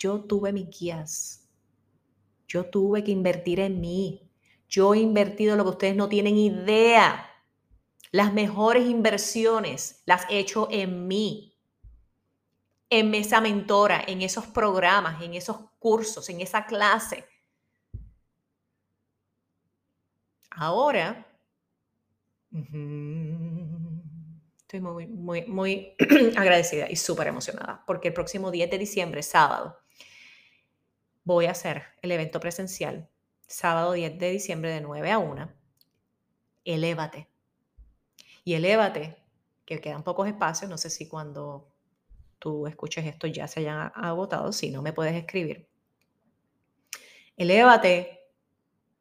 yo 0.06 0.22
tuve 0.22 0.54
mis 0.54 0.70
guías. 0.70 1.50
Yo 2.48 2.70
tuve 2.70 3.04
que 3.04 3.10
invertir 3.10 3.60
en 3.60 3.82
mí. 3.82 4.32
Yo 4.70 4.94
he 4.94 5.00
invertido 5.00 5.56
lo 5.56 5.63
que 5.63 5.72
ustedes 5.72 5.96
no 5.96 6.08
tienen 6.08 6.38
idea. 6.38 7.28
Las 8.12 8.32
mejores 8.32 8.88
inversiones 8.88 10.04
las 10.06 10.30
he 10.30 10.38
hecho 10.38 10.68
en 10.70 11.08
mí, 11.08 11.58
en 12.91 13.15
esa 13.15 13.41
mentora, 13.41 14.04
en 14.06 14.22
esos 14.22 14.46
programas, 14.46 15.24
en 15.24 15.34
esos 15.34 15.58
cursos, 15.80 16.30
en 16.30 16.39
esa 16.39 16.68
clase. 16.68 17.26
Ahora, 20.52 21.28
estoy 24.60 24.82
muy, 24.82 25.08
muy, 25.08 25.46
muy 25.48 25.96
agradecida 26.38 26.91
y 26.91 26.96
súper 26.96 27.26
emocionada 27.26 27.84
porque 27.88 28.10
el 28.10 28.13
próximo 28.13 28.52
10 28.52 28.70
de 28.70 28.78
diciembre, 28.78 29.24
sábado, 29.24 29.80
voy 31.25 31.47
a 31.47 31.51
hacer 31.51 31.83
el 32.01 32.11
evento 32.11 32.39
presencial, 32.39 33.09
sábado 33.47 33.91
10 33.91 34.17
de 34.17 34.31
diciembre 34.31 34.71
de 34.71 34.79
9 34.79 35.11
a 35.11 35.17
1. 35.17 35.51
Elévate 36.63 37.27
y 38.45 38.53
elévate, 38.53 39.17
que 39.65 39.81
quedan 39.81 40.03
pocos 40.03 40.27
espacios, 40.27 40.69
no 40.69 40.77
sé 40.77 40.91
si 40.91 41.07
cuando 41.07 41.67
tú 42.38 42.67
escuches 42.67 43.05
esto 43.05 43.25
ya 43.25 43.47
se 43.47 43.61
hayan 43.61 43.91
agotado, 43.95 44.53
si 44.53 44.69
no 44.69 44.83
me 44.83 44.93
puedes 44.93 45.15
escribir. 45.15 45.67
Elévate 47.35 48.21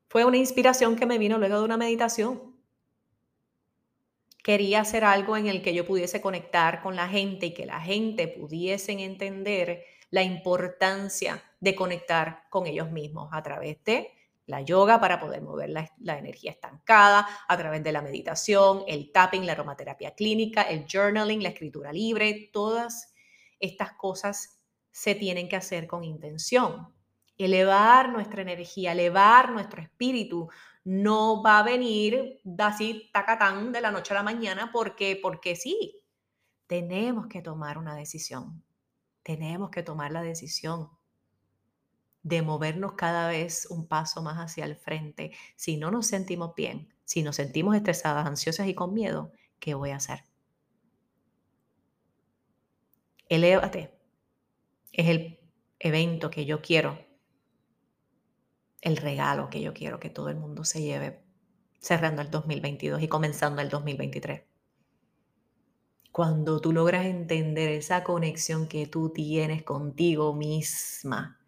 fue 0.09 0.25
una 0.25 0.39
inspiración 0.39 0.97
que 0.97 1.05
me 1.05 1.19
vino 1.19 1.37
luego 1.37 1.59
de 1.59 1.65
una 1.65 1.77
meditación. 1.77 2.57
Quería 4.43 4.81
hacer 4.81 5.05
algo 5.05 5.37
en 5.37 5.47
el 5.47 5.63
que 5.63 5.75
yo 5.75 5.85
pudiese 5.85 6.23
conectar 6.23 6.81
con 6.81 6.97
la 6.97 7.09
gente 7.09 7.47
y 7.47 7.55
que 7.55 7.67
la 7.67 7.81
gente 7.81 8.29
pudiese 8.29 8.93
entender 8.93 9.85
la 10.11 10.23
importancia 10.23 11.43
de 11.65 11.75
conectar 11.75 12.45
con 12.51 12.67
ellos 12.67 12.91
mismos 12.91 13.31
a 13.33 13.43
través 13.43 13.83
de 13.85 14.13
la 14.45 14.61
yoga 14.61 15.01
para 15.01 15.19
poder 15.19 15.41
mover 15.41 15.71
la, 15.71 16.19
energía 16.19 16.51
estancada 16.51 17.27
a 17.49 17.57
través 17.57 17.83
de 17.83 17.91
la 17.91 18.03
meditación, 18.03 18.85
el 18.87 19.11
tapping, 19.11 19.47
la 19.47 19.53
aromaterapia 19.53 20.15
clínica, 20.15 20.63
el 20.63 20.85
journaling, 20.87 21.43
la 21.43 21.49
escritura 21.49 21.91
libre, 21.91 22.51
todas 22.53 23.15
estas 23.59 23.93
cosas 23.93 24.61
se 24.91 25.15
tienen 25.15 25.49
que 25.49 25.57
hacer 25.57 25.87
con 25.87 26.05
intención. 26.05 26.93
Elevar 27.39 28.11
nuestra 28.11 28.43
energía, 28.43 28.93
elevar 28.93 29.51
nuestro 29.51 29.81
espíritu, 29.81 30.51
no 30.85 31.43
va 31.43 31.61
a 31.61 31.63
venir 31.63 32.43
así 32.59 33.09
tacatán 33.11 33.73
de 33.73 33.81
la 33.81 33.91
noche 33.91 34.13
a 34.13 34.19
la 34.19 34.23
mañana 34.23 34.71
porque, 34.71 35.19
porque 35.21 35.57
sí, 35.57 36.03
tenemos 36.67 37.27
que 37.29 37.41
tomar 37.41 37.79
una 37.79 37.95
decisión. 37.95 38.63
tenemos 39.23 39.71
que 39.71 39.83
tomar 39.83 40.13
la 40.13 40.21
decisión 40.21 40.91
de 42.25 42.43
movernos 42.43 42.95
cada 42.95 43.29
vez 43.29 43.67
un 43.71 43.87
paso 43.87 44.23
más 44.23 44.39
hacia 44.39 44.65
el 44.65 44.75
frente. 44.75 45.33
Si 45.55 45.77
no 45.77 45.93
nos 45.93 46.09
sentimos 46.09 46.55
bien, 46.57 46.93
si 47.05 47.23
nos 47.23 47.37
sentimos 47.37 47.77
estresadas, 47.77 48.27
ansiosas 48.27 48.67
y 48.67 48.75
con 48.75 48.93
miedo, 48.93 49.31
¿qué 49.61 49.75
voy 49.75 49.91
a 49.91 49.97
hacer? 49.97 50.25
Elévate. 53.29 53.95
Es 54.91 55.09
el 55.09 55.39
evento 55.79 56.31
que 56.31 56.47
yo 56.47 56.63
quiero, 56.63 56.99
el 58.81 58.97
regalo 58.97 59.51
que 59.51 59.61
yo 59.61 59.75
quiero 59.75 60.01
que 60.01 60.11
todo 60.11 60.29
el 60.31 60.37
mundo 60.37 60.65
se 60.65 60.83
lleve 60.83 61.23
cerrando 61.79 62.23
el 62.23 62.31
2022 62.31 63.03
y 63.03 63.09
comenzando 63.09 63.61
el 63.61 63.69
2023. 63.69 64.45
Cuando 66.11 66.61
tú 66.61 66.73
logras 66.73 67.05
entender 67.05 67.71
esa 67.71 68.05
conexión 68.05 68.67
que 68.69 68.87
tú 68.87 69.11
tienes 69.11 69.63
contigo 69.65 70.33
misma, 70.33 71.44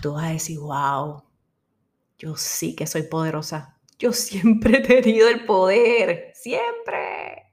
tú 0.00 0.14
vas 0.14 0.24
a 0.24 0.32
decir, 0.32 0.58
wow, 0.58 1.24
yo 2.18 2.36
sí 2.36 2.74
que 2.74 2.86
soy 2.86 3.02
poderosa. 3.02 3.78
Yo 3.98 4.12
siempre 4.12 4.78
he 4.78 4.80
tenido 4.82 5.28
el 5.28 5.44
poder, 5.44 6.32
siempre. 6.34 7.52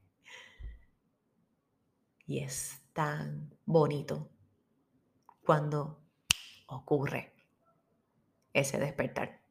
Y 2.25 2.39
es 2.39 2.81
tan 2.93 3.57
bonito 3.65 4.29
cuando 5.43 6.01
ocurre 6.67 7.33
ese 8.53 8.77
despertar. 8.77 9.41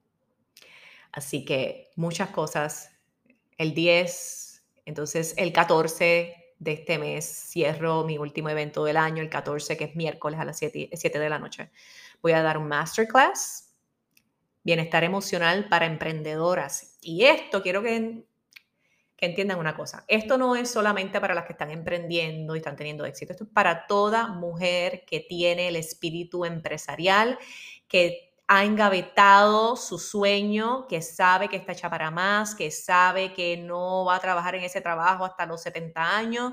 Así 1.13 1.45
que 1.45 1.91
muchas 1.97 2.31
cosas. 2.31 2.91
El 3.59 3.75
10, 3.75 4.65
entonces 4.87 5.35
el 5.37 5.53
14 5.53 6.42
de 6.63 6.73
este 6.73 6.97
mes 6.97 7.25
cierro 7.25 8.05
mi 8.05 8.19
último 8.19 8.49
evento 8.49 8.85
del 8.85 8.97
año, 8.97 9.21
el 9.21 9.29
14, 9.29 9.77
que 9.77 9.85
es 9.85 9.97
miércoles 9.97 10.39
a 10.39 10.45
las 10.45 10.59
7, 10.59 10.91
7 10.93 11.19
de 11.19 11.29
la 11.29 11.41
noche. 11.41 11.71
Voy 12.23 12.33
a 12.33 12.43
dar 12.43 12.57
un 12.57 12.69
masterclass, 12.69 13.75
bienestar 14.63 15.03
emocional 15.03 15.69
para 15.69 15.87
emprendedoras. 15.87 16.99
Y 17.01 17.25
esto 17.25 17.63
quiero 17.63 17.83
que 17.83 18.25
que 19.17 19.27
entiendan 19.27 19.61
una 19.61 19.77
cosa, 19.77 20.05
esto 20.09 20.37
no 20.37 20.57
es 20.57 20.69
solamente 20.69 21.21
para 21.21 21.33
las 21.33 21.45
que 21.45 21.53
están 21.53 21.71
emprendiendo 21.71 22.57
y 22.57 22.59
están 22.59 22.75
teniendo 22.75 23.05
éxito, 23.05 23.31
esto 23.31 23.45
es 23.45 23.51
para 23.51 23.87
toda 23.87 24.27
mujer 24.27 25.05
que 25.07 25.21
tiene 25.21 25.69
el 25.69 25.77
espíritu 25.77 26.45
empresarial, 26.45 27.39
que 27.87 28.32
ha 28.55 28.65
engavetado 28.65 29.77
su 29.77 29.99
sueño, 29.99 30.87
que 30.87 31.01
sabe 31.01 31.49
que 31.49 31.57
está 31.57 31.73
hecha 31.73 31.89
para 31.89 32.11
más, 32.11 32.55
que 32.55 32.71
sabe 32.71 33.33
que 33.33 33.57
no 33.57 34.05
va 34.05 34.17
a 34.17 34.21
trabajar 34.21 34.55
en 34.55 34.63
ese 34.63 34.83
trabajo 34.83 35.25
hasta 35.25 35.47
los 35.47 35.63
70 35.63 36.17
años, 36.19 36.53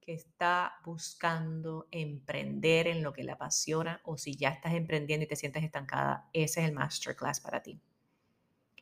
que 0.00 0.12
está 0.12 0.74
buscando 0.84 1.86
emprender 1.92 2.88
en 2.88 3.04
lo 3.04 3.12
que 3.12 3.22
le 3.22 3.30
apasiona 3.30 4.00
o 4.02 4.18
si 4.18 4.34
ya 4.34 4.48
estás 4.48 4.74
emprendiendo 4.74 5.22
y 5.22 5.28
te 5.28 5.36
sientes 5.36 5.62
estancada, 5.62 6.28
ese 6.32 6.62
es 6.62 6.66
el 6.66 6.74
masterclass 6.74 7.38
para 7.38 7.62
ti. 7.62 7.80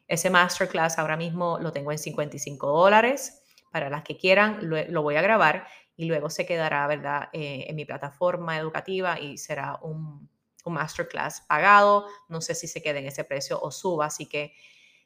Ese 0.08 0.30
masterclass 0.30 0.98
ahora 0.98 1.18
mismo 1.18 1.58
lo 1.60 1.70
tengo 1.70 1.92
en 1.92 1.98
55 1.98 2.66
dólares. 2.66 3.42
Para 3.70 3.90
las 3.90 4.04
que 4.04 4.16
quieran, 4.16 4.58
lo, 4.62 5.02
voy 5.02 5.16
a 5.16 5.22
grabar 5.22 5.66
y 5.96 6.06
luego 6.06 6.30
se 6.30 6.46
quedará, 6.46 6.86
¿verdad?, 6.86 7.28
eh, 7.34 7.66
en 7.68 7.76
mi 7.76 7.84
plataforma 7.84 8.56
educativa 8.56 9.20
y 9.20 9.36
será 9.36 9.78
un, 9.82 10.30
un 10.64 10.75
masterclass 10.75 11.42
pagado. 11.42 12.07
No 12.29 12.40
sé 12.40 12.55
si 12.55 12.66
se 12.68 12.83
quede 12.83 13.01
en 13.01 13.07
ese 13.07 13.25
precio 13.25 13.61
o 13.61 13.70
suba. 13.70 14.07
Así 14.07 14.27
que 14.27 14.55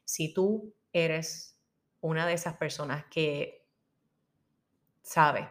si 0.03 0.33
tú 0.33 0.73
eres 0.91 1.57
una 2.01 2.25
de 2.25 2.33
esas 2.33 2.57
personas 2.57 3.05
que 3.05 3.67
sabe 5.01 5.49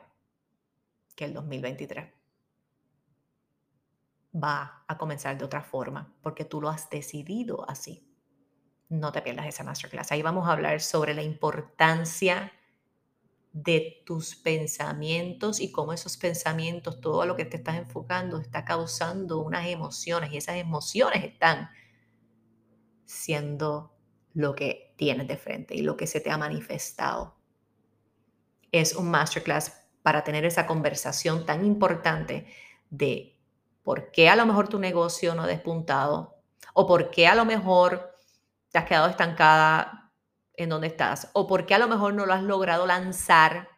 que 1.17 1.25
el 1.25 1.35
2023 1.35 2.13
va 4.37 4.85
a 4.89 4.99
comenzar 4.99 5.39
de 5.39 5.45
otra 5.45 5.63
forma, 5.63 6.15
porque 6.23 6.45
tú 6.45 6.61
lo 6.61 6.69
has 6.69 6.91
decidido 6.91 7.69
así 7.69 8.15
no 8.89 9.13
te 9.13 9.23
pierdas 9.23 9.47
esa 9.47 9.65
masterclass. 9.65 10.13
Ahí 10.13 10.23
vamos 10.23 10.49
a 10.49 10.53
hablar 10.53 10.81
sobre 10.81 11.15
la 11.15 11.23
importancia 11.23 12.53
de 13.55 14.03
tus 14.05 14.35
pensamientos 14.35 15.61
y 15.61 15.71
cómo 15.71 15.93
esos 15.93 16.17
pensamientos, 16.17 17.01
todo 17.01 17.25
lo 17.25 17.37
que 17.37 17.45
te 17.45 17.57
estás 17.57 17.77
enfocando, 17.77 18.39
está 18.39 18.65
causando 18.65 19.39
unas 19.39 19.69
emociones 19.69 20.33
y 20.33 20.39
esas 20.39 20.57
emociones 20.57 21.23
están 21.23 21.71
siendo 23.05 23.95
lo 24.33 24.57
que 24.57 24.93
tienes 24.97 25.29
de 25.29 25.37
frente 25.37 25.77
y 25.77 25.83
lo 25.83 25.97
que 25.97 26.09
se 26.09 26.21
te 26.21 26.33
ha 26.33 26.37
manifestado. 26.37 27.37
Es 28.73 28.97
un 28.97 29.09
masterclass 29.09 29.73
para 30.03 30.25
tener 30.25 30.45
esa 30.45 30.67
conversación 30.67 31.47
tan 31.47 31.65
importante 31.65 32.49
de 32.91 33.39
por 33.85 34.11
qué 34.11 34.29
a 34.29 34.35
lo 34.35 34.47
mejor 34.47 34.67
tu 34.67 34.81
negocio 34.81 35.33
no 35.37 35.45
ha 35.45 35.47
despuntado 35.47 36.43
o 36.73 36.89
por 36.89 37.13
qué 37.13 37.29
a 37.29 37.37
lo 37.37 37.45
mejor 37.45 38.17
te 38.73 38.79
has 38.79 38.85
quedado 38.87 39.09
estancada 39.09 40.04
en 40.57 40.69
donde 40.69 40.89
estás 40.89 41.31
o 41.33 41.47
porque 41.47 41.75
a 41.75 41.79
lo 41.79 41.89
mejor 41.89 42.15
no 42.15 42.27
lo 42.27 42.33
has 42.33 42.43
logrado 42.43 42.87
lanzar 42.87 43.69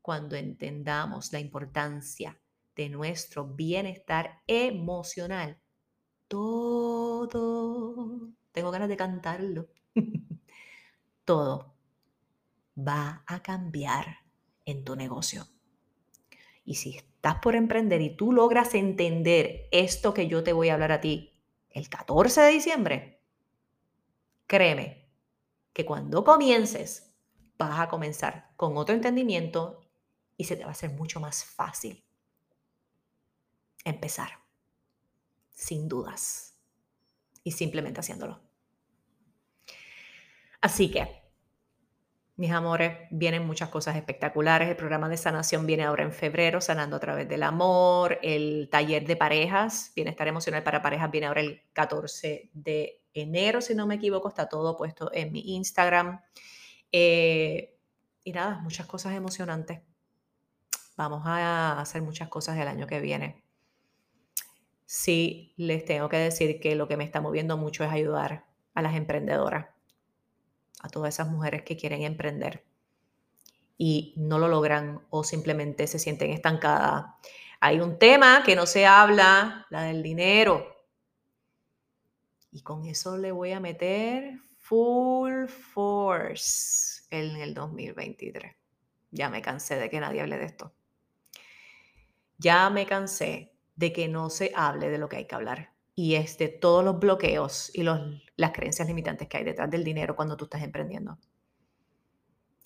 cuando 0.00 0.36
entendamos 0.36 1.32
la 1.32 1.40
importancia 1.40 2.40
de 2.74 2.88
nuestro 2.88 3.46
bienestar 3.46 4.40
emocional. 4.46 5.60
Todo, 6.28 7.30
tengo 8.52 8.70
ganas 8.70 8.88
de 8.88 8.96
cantarlo, 8.96 9.68
todo 11.24 11.74
va 12.76 13.22
a 13.26 13.42
cambiar 13.42 14.18
en 14.64 14.82
tu 14.82 14.96
negocio. 14.96 15.46
Y 16.64 16.76
si 16.76 16.96
estás 16.96 17.36
por 17.36 17.54
emprender 17.54 18.00
y 18.00 18.16
tú 18.16 18.32
logras 18.32 18.74
entender 18.74 19.68
esto 19.72 20.14
que 20.14 20.26
yo 20.26 20.42
te 20.42 20.52
voy 20.52 20.70
a 20.70 20.74
hablar 20.74 20.92
a 20.92 21.00
ti 21.00 21.38
el 21.70 21.88
14 21.88 22.40
de 22.40 22.50
diciembre, 22.50 23.22
Créeme 24.52 25.01
que 25.72 25.84
cuando 25.84 26.24
comiences, 26.24 27.14
vas 27.58 27.80
a 27.80 27.88
comenzar 27.88 28.52
con 28.56 28.76
otro 28.76 28.94
entendimiento 28.94 29.80
y 30.36 30.44
se 30.44 30.56
te 30.56 30.62
va 30.62 30.70
a 30.70 30.72
hacer 30.72 30.90
mucho 30.90 31.20
más 31.20 31.44
fácil 31.44 32.04
empezar, 33.84 34.30
sin 35.50 35.88
dudas, 35.88 36.52
y 37.44 37.52
simplemente 37.52 38.00
haciéndolo. 38.00 38.40
Así 40.60 40.90
que, 40.90 41.21
mis 42.36 42.50
amores, 42.50 42.96
vienen 43.10 43.46
muchas 43.46 43.68
cosas 43.68 43.96
espectaculares. 43.96 44.68
El 44.68 44.76
programa 44.76 45.08
de 45.08 45.16
sanación 45.16 45.66
viene 45.66 45.84
ahora 45.84 46.04
en 46.04 46.12
febrero, 46.12 46.60
sanando 46.60 46.96
a 46.96 47.00
través 47.00 47.28
del 47.28 47.42
amor. 47.42 48.18
El 48.22 48.68
taller 48.70 49.06
de 49.06 49.16
parejas, 49.16 49.92
bienestar 49.94 50.28
emocional 50.28 50.62
para 50.62 50.82
parejas, 50.82 51.10
viene 51.10 51.26
ahora 51.26 51.42
el 51.42 51.62
14 51.72 52.50
de 52.52 53.02
enero, 53.14 53.60
si 53.60 53.74
no 53.74 53.86
me 53.86 53.96
equivoco, 53.96 54.28
está 54.28 54.48
todo 54.48 54.76
puesto 54.76 55.10
en 55.12 55.32
mi 55.32 55.54
Instagram. 55.56 56.20
Eh, 56.90 57.76
y 58.24 58.32
nada, 58.32 58.58
muchas 58.60 58.86
cosas 58.86 59.14
emocionantes. 59.14 59.80
Vamos 60.96 61.22
a 61.24 61.80
hacer 61.80 62.02
muchas 62.02 62.28
cosas 62.28 62.58
el 62.58 62.68
año 62.68 62.86
que 62.86 63.00
viene. 63.00 63.42
Sí, 64.84 65.54
les 65.56 65.84
tengo 65.84 66.08
que 66.08 66.18
decir 66.18 66.60
que 66.60 66.74
lo 66.74 66.86
que 66.86 66.96
me 66.96 67.04
está 67.04 67.20
moviendo 67.20 67.56
mucho 67.56 67.82
es 67.82 67.90
ayudar 67.90 68.46
a 68.74 68.82
las 68.82 68.94
emprendedoras, 68.94 69.66
a 70.82 70.88
todas 70.88 71.14
esas 71.14 71.28
mujeres 71.28 71.62
que 71.62 71.76
quieren 71.76 72.02
emprender 72.02 72.64
y 73.78 74.14
no 74.16 74.38
lo 74.38 74.48
logran 74.48 75.00
o 75.10 75.24
simplemente 75.24 75.86
se 75.86 75.98
sienten 75.98 76.30
estancadas. 76.30 77.06
Hay 77.58 77.80
un 77.80 77.98
tema 77.98 78.42
que 78.44 78.54
no 78.54 78.66
se 78.66 78.86
habla, 78.86 79.66
la 79.70 79.82
del 79.82 80.02
dinero. 80.02 80.66
Y 82.50 82.62
con 82.62 82.84
eso 82.86 83.16
le 83.16 83.32
voy 83.32 83.52
a 83.52 83.60
meter 83.60 84.38
full 84.58 85.46
force 85.46 87.02
en 87.10 87.36
el 87.36 87.54
2023. 87.54 88.54
Ya 89.10 89.28
me 89.28 89.42
cansé 89.42 89.76
de 89.76 89.90
que 89.90 90.00
nadie 90.00 90.20
hable 90.20 90.38
de 90.38 90.44
esto. 90.44 90.72
Ya 92.38 92.68
me 92.70 92.86
cansé 92.86 93.54
de 93.74 93.92
que 93.92 94.08
no 94.08 94.30
se 94.30 94.52
hable 94.54 94.90
de 94.90 94.98
lo 94.98 95.08
que 95.08 95.16
hay 95.16 95.26
que 95.26 95.34
hablar. 95.34 95.71
Y 95.94 96.14
es 96.14 96.38
de 96.38 96.48
todos 96.48 96.84
los 96.84 96.98
bloqueos 96.98 97.70
y 97.74 97.82
los, 97.82 98.00
las 98.36 98.52
creencias 98.52 98.88
limitantes 98.88 99.28
que 99.28 99.36
hay 99.36 99.44
detrás 99.44 99.70
del 99.70 99.84
dinero 99.84 100.16
cuando 100.16 100.36
tú 100.36 100.44
estás 100.44 100.62
emprendiendo. 100.62 101.18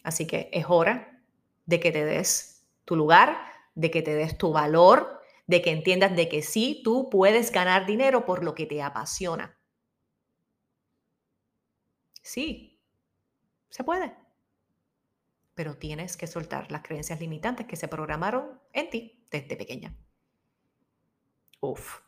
Así 0.04 0.26
que 0.26 0.48
es 0.52 0.66
hora 0.68 1.20
de 1.64 1.80
que 1.80 1.90
te 1.90 2.04
des 2.04 2.64
tu 2.84 2.94
lugar, 2.94 3.36
de 3.74 3.90
que 3.90 4.02
te 4.02 4.14
des 4.14 4.38
tu 4.38 4.52
valor, 4.52 5.20
de 5.46 5.62
que 5.62 5.70
entiendas 5.70 6.14
de 6.14 6.28
que 6.28 6.42
sí, 6.42 6.80
tú 6.84 7.10
puedes 7.10 7.52
ganar 7.52 7.86
dinero 7.86 8.24
por 8.24 8.44
lo 8.44 8.54
que 8.54 8.66
te 8.66 8.82
apasiona. 8.82 9.58
Sí, 12.22 12.80
se 13.70 13.84
puede. 13.84 14.16
Pero 15.54 15.76
tienes 15.76 16.16
que 16.16 16.26
soltar 16.26 16.70
las 16.70 16.82
creencias 16.82 17.20
limitantes 17.20 17.66
que 17.66 17.76
se 17.76 17.88
programaron 17.88 18.60
en 18.72 18.90
ti 18.90 19.24
desde 19.30 19.56
pequeña. 19.56 19.96
Uf, 21.60 22.00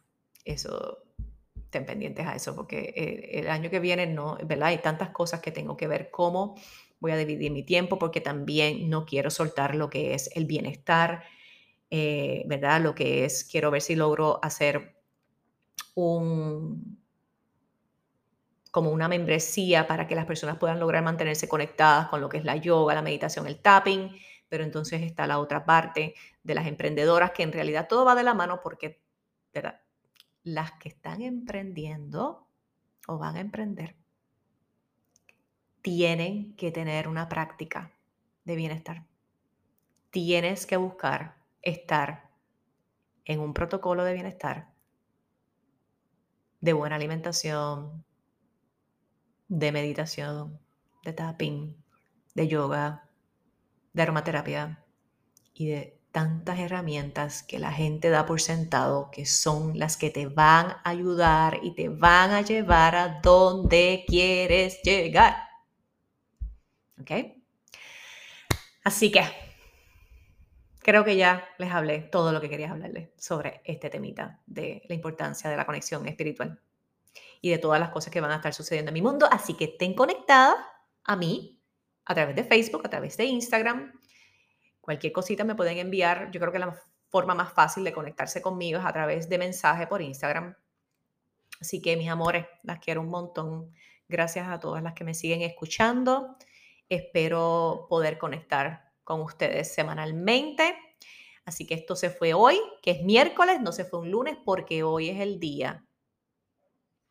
eso, 0.44 1.07
ten 1.70 1.86
pendientes 1.86 2.26
a 2.26 2.34
eso, 2.34 2.54
porque 2.54 2.92
el, 2.96 3.44
el 3.44 3.50
año 3.50 3.70
que 3.70 3.80
viene 3.80 4.06
no, 4.06 4.38
¿verdad? 4.44 4.68
Hay 4.68 4.78
tantas 4.78 5.10
cosas 5.10 5.40
que 5.40 5.52
tengo 5.52 5.76
que 5.76 5.86
ver 5.86 6.10
cómo 6.10 6.56
voy 7.00 7.12
a 7.12 7.16
dividir 7.16 7.52
mi 7.52 7.62
tiempo, 7.62 7.98
porque 7.98 8.20
también 8.20 8.90
no 8.90 9.04
quiero 9.06 9.30
soltar 9.30 9.74
lo 9.74 9.88
que 9.90 10.14
es 10.14 10.30
el 10.34 10.46
bienestar 10.46 11.22
eh, 11.90 12.44
¿verdad? 12.46 12.80
Lo 12.82 12.94
que 12.94 13.24
es, 13.24 13.44
quiero 13.44 13.70
ver 13.70 13.82
si 13.82 13.96
logro 13.96 14.40
hacer 14.42 14.96
un, 15.94 16.98
como 18.70 18.90
una 18.90 19.08
membresía 19.08 19.86
para 19.86 20.06
que 20.06 20.14
las 20.14 20.26
personas 20.26 20.58
puedan 20.58 20.80
lograr 20.80 21.02
mantenerse 21.02 21.48
conectadas 21.48 22.08
con 22.08 22.20
lo 22.20 22.28
que 22.28 22.38
es 22.38 22.44
la 22.44 22.56
yoga, 22.56 22.94
la 22.94 23.02
meditación, 23.02 23.46
el 23.46 23.60
tapping, 23.60 24.10
pero 24.48 24.64
entonces 24.64 25.02
está 25.02 25.26
la 25.26 25.38
otra 25.38 25.64
parte 25.64 26.14
de 26.42 26.54
las 26.54 26.66
emprendedoras 26.66 27.30
que 27.32 27.42
en 27.42 27.52
realidad 27.52 27.88
todo 27.88 28.04
va 28.04 28.14
de 28.14 28.22
la 28.22 28.34
mano 28.34 28.60
porque 28.62 29.00
¿verdad? 29.54 29.80
Las 30.42 30.72
que 30.72 30.88
están 30.88 31.22
emprendiendo 31.22 32.46
o 33.06 33.18
van 33.18 33.36
a 33.36 33.40
emprender 33.40 33.96
tienen 35.82 36.54
que 36.56 36.70
tener 36.70 37.08
una 37.08 37.28
práctica 37.28 37.92
de 38.44 38.56
bienestar. 38.56 39.06
Tienes 40.10 40.66
que 40.66 40.76
buscar 40.76 41.36
estar 41.62 42.30
en 43.24 43.40
un 43.40 43.54
protocolo 43.54 44.04
de 44.04 44.14
bienestar, 44.14 44.72
de 46.60 46.72
buena 46.72 46.96
alimentación, 46.96 48.04
de 49.48 49.72
meditación, 49.72 50.60
de 51.04 51.12
tapping, 51.12 51.76
de 52.34 52.48
yoga, 52.48 53.08
de 53.92 54.02
aromaterapia 54.02 54.84
y 55.54 55.68
de 55.68 55.97
tantas 56.12 56.58
herramientas 56.58 57.42
que 57.42 57.58
la 57.58 57.72
gente 57.72 58.10
da 58.10 58.26
por 58.26 58.40
sentado 58.40 59.10
que 59.10 59.26
son 59.26 59.78
las 59.78 59.96
que 59.96 60.10
te 60.10 60.26
van 60.26 60.66
a 60.66 60.82
ayudar 60.84 61.60
y 61.62 61.74
te 61.74 61.88
van 61.88 62.30
a 62.30 62.40
llevar 62.40 62.96
a 62.96 63.20
donde 63.20 64.04
quieres 64.06 64.82
llegar. 64.82 65.36
¿Ok? 67.00 67.10
Así 68.84 69.12
que 69.12 69.22
creo 70.78 71.04
que 71.04 71.16
ya 71.16 71.46
les 71.58 71.70
hablé 71.70 72.00
todo 72.00 72.32
lo 72.32 72.40
que 72.40 72.48
quería 72.48 72.70
hablarles 72.70 73.10
sobre 73.18 73.60
este 73.64 73.90
temita 73.90 74.40
de 74.46 74.82
la 74.88 74.94
importancia 74.94 75.50
de 75.50 75.56
la 75.56 75.66
conexión 75.66 76.06
espiritual 76.06 76.60
y 77.40 77.50
de 77.50 77.58
todas 77.58 77.78
las 77.78 77.90
cosas 77.90 78.12
que 78.12 78.20
van 78.20 78.30
a 78.30 78.36
estar 78.36 78.54
sucediendo 78.54 78.88
en 78.90 78.94
mi 78.94 79.02
mundo. 79.02 79.28
Así 79.30 79.54
que 79.54 79.64
estén 79.64 79.94
conectada 79.94 80.56
a 81.04 81.16
mí 81.16 81.60
a 82.06 82.14
través 82.14 82.34
de 82.34 82.44
Facebook, 82.44 82.82
a 82.84 82.90
través 82.90 83.16
de 83.16 83.26
Instagram. 83.26 83.97
Cualquier 84.88 85.12
cosita 85.12 85.44
me 85.44 85.54
pueden 85.54 85.76
enviar. 85.76 86.30
Yo 86.30 86.40
creo 86.40 86.50
que 86.50 86.58
la 86.58 86.74
forma 87.10 87.34
más 87.34 87.52
fácil 87.52 87.84
de 87.84 87.92
conectarse 87.92 88.40
conmigo 88.40 88.78
es 88.78 88.86
a 88.86 88.92
través 88.94 89.28
de 89.28 89.36
mensaje 89.36 89.86
por 89.86 90.00
Instagram. 90.00 90.56
Así 91.60 91.82
que 91.82 91.94
mis 91.98 92.08
amores, 92.08 92.46
las 92.62 92.78
quiero 92.78 93.02
un 93.02 93.10
montón. 93.10 93.70
Gracias 94.08 94.48
a 94.48 94.58
todas 94.58 94.82
las 94.82 94.94
que 94.94 95.04
me 95.04 95.12
siguen 95.12 95.42
escuchando. 95.42 96.38
Espero 96.88 97.84
poder 97.90 98.16
conectar 98.16 98.90
con 99.04 99.20
ustedes 99.20 99.74
semanalmente. 99.74 100.74
Así 101.44 101.66
que 101.66 101.74
esto 101.74 101.94
se 101.94 102.08
fue 102.08 102.32
hoy, 102.32 102.58
que 102.80 102.92
es 102.92 103.02
miércoles, 103.02 103.60
no 103.60 103.72
se 103.72 103.84
fue 103.84 104.00
un 104.00 104.10
lunes 104.10 104.38
porque 104.42 104.84
hoy 104.84 105.10
es 105.10 105.20
el 105.20 105.38
día 105.38 105.84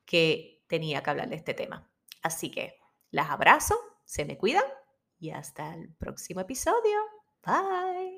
que 0.03 0.63
tenía 0.65 1.03
que 1.03 1.09
hablar 1.11 1.29
de 1.29 1.35
este 1.35 1.53
tema. 1.53 1.87
Así 2.23 2.49
que 2.49 2.79
las 3.11 3.29
abrazo, 3.29 3.75
se 4.03 4.25
me 4.25 4.35
cuidan 4.35 4.65
y 5.19 5.29
hasta 5.29 5.75
el 5.75 5.93
próximo 5.93 6.41
episodio. 6.41 7.16
Bye. 7.47 8.16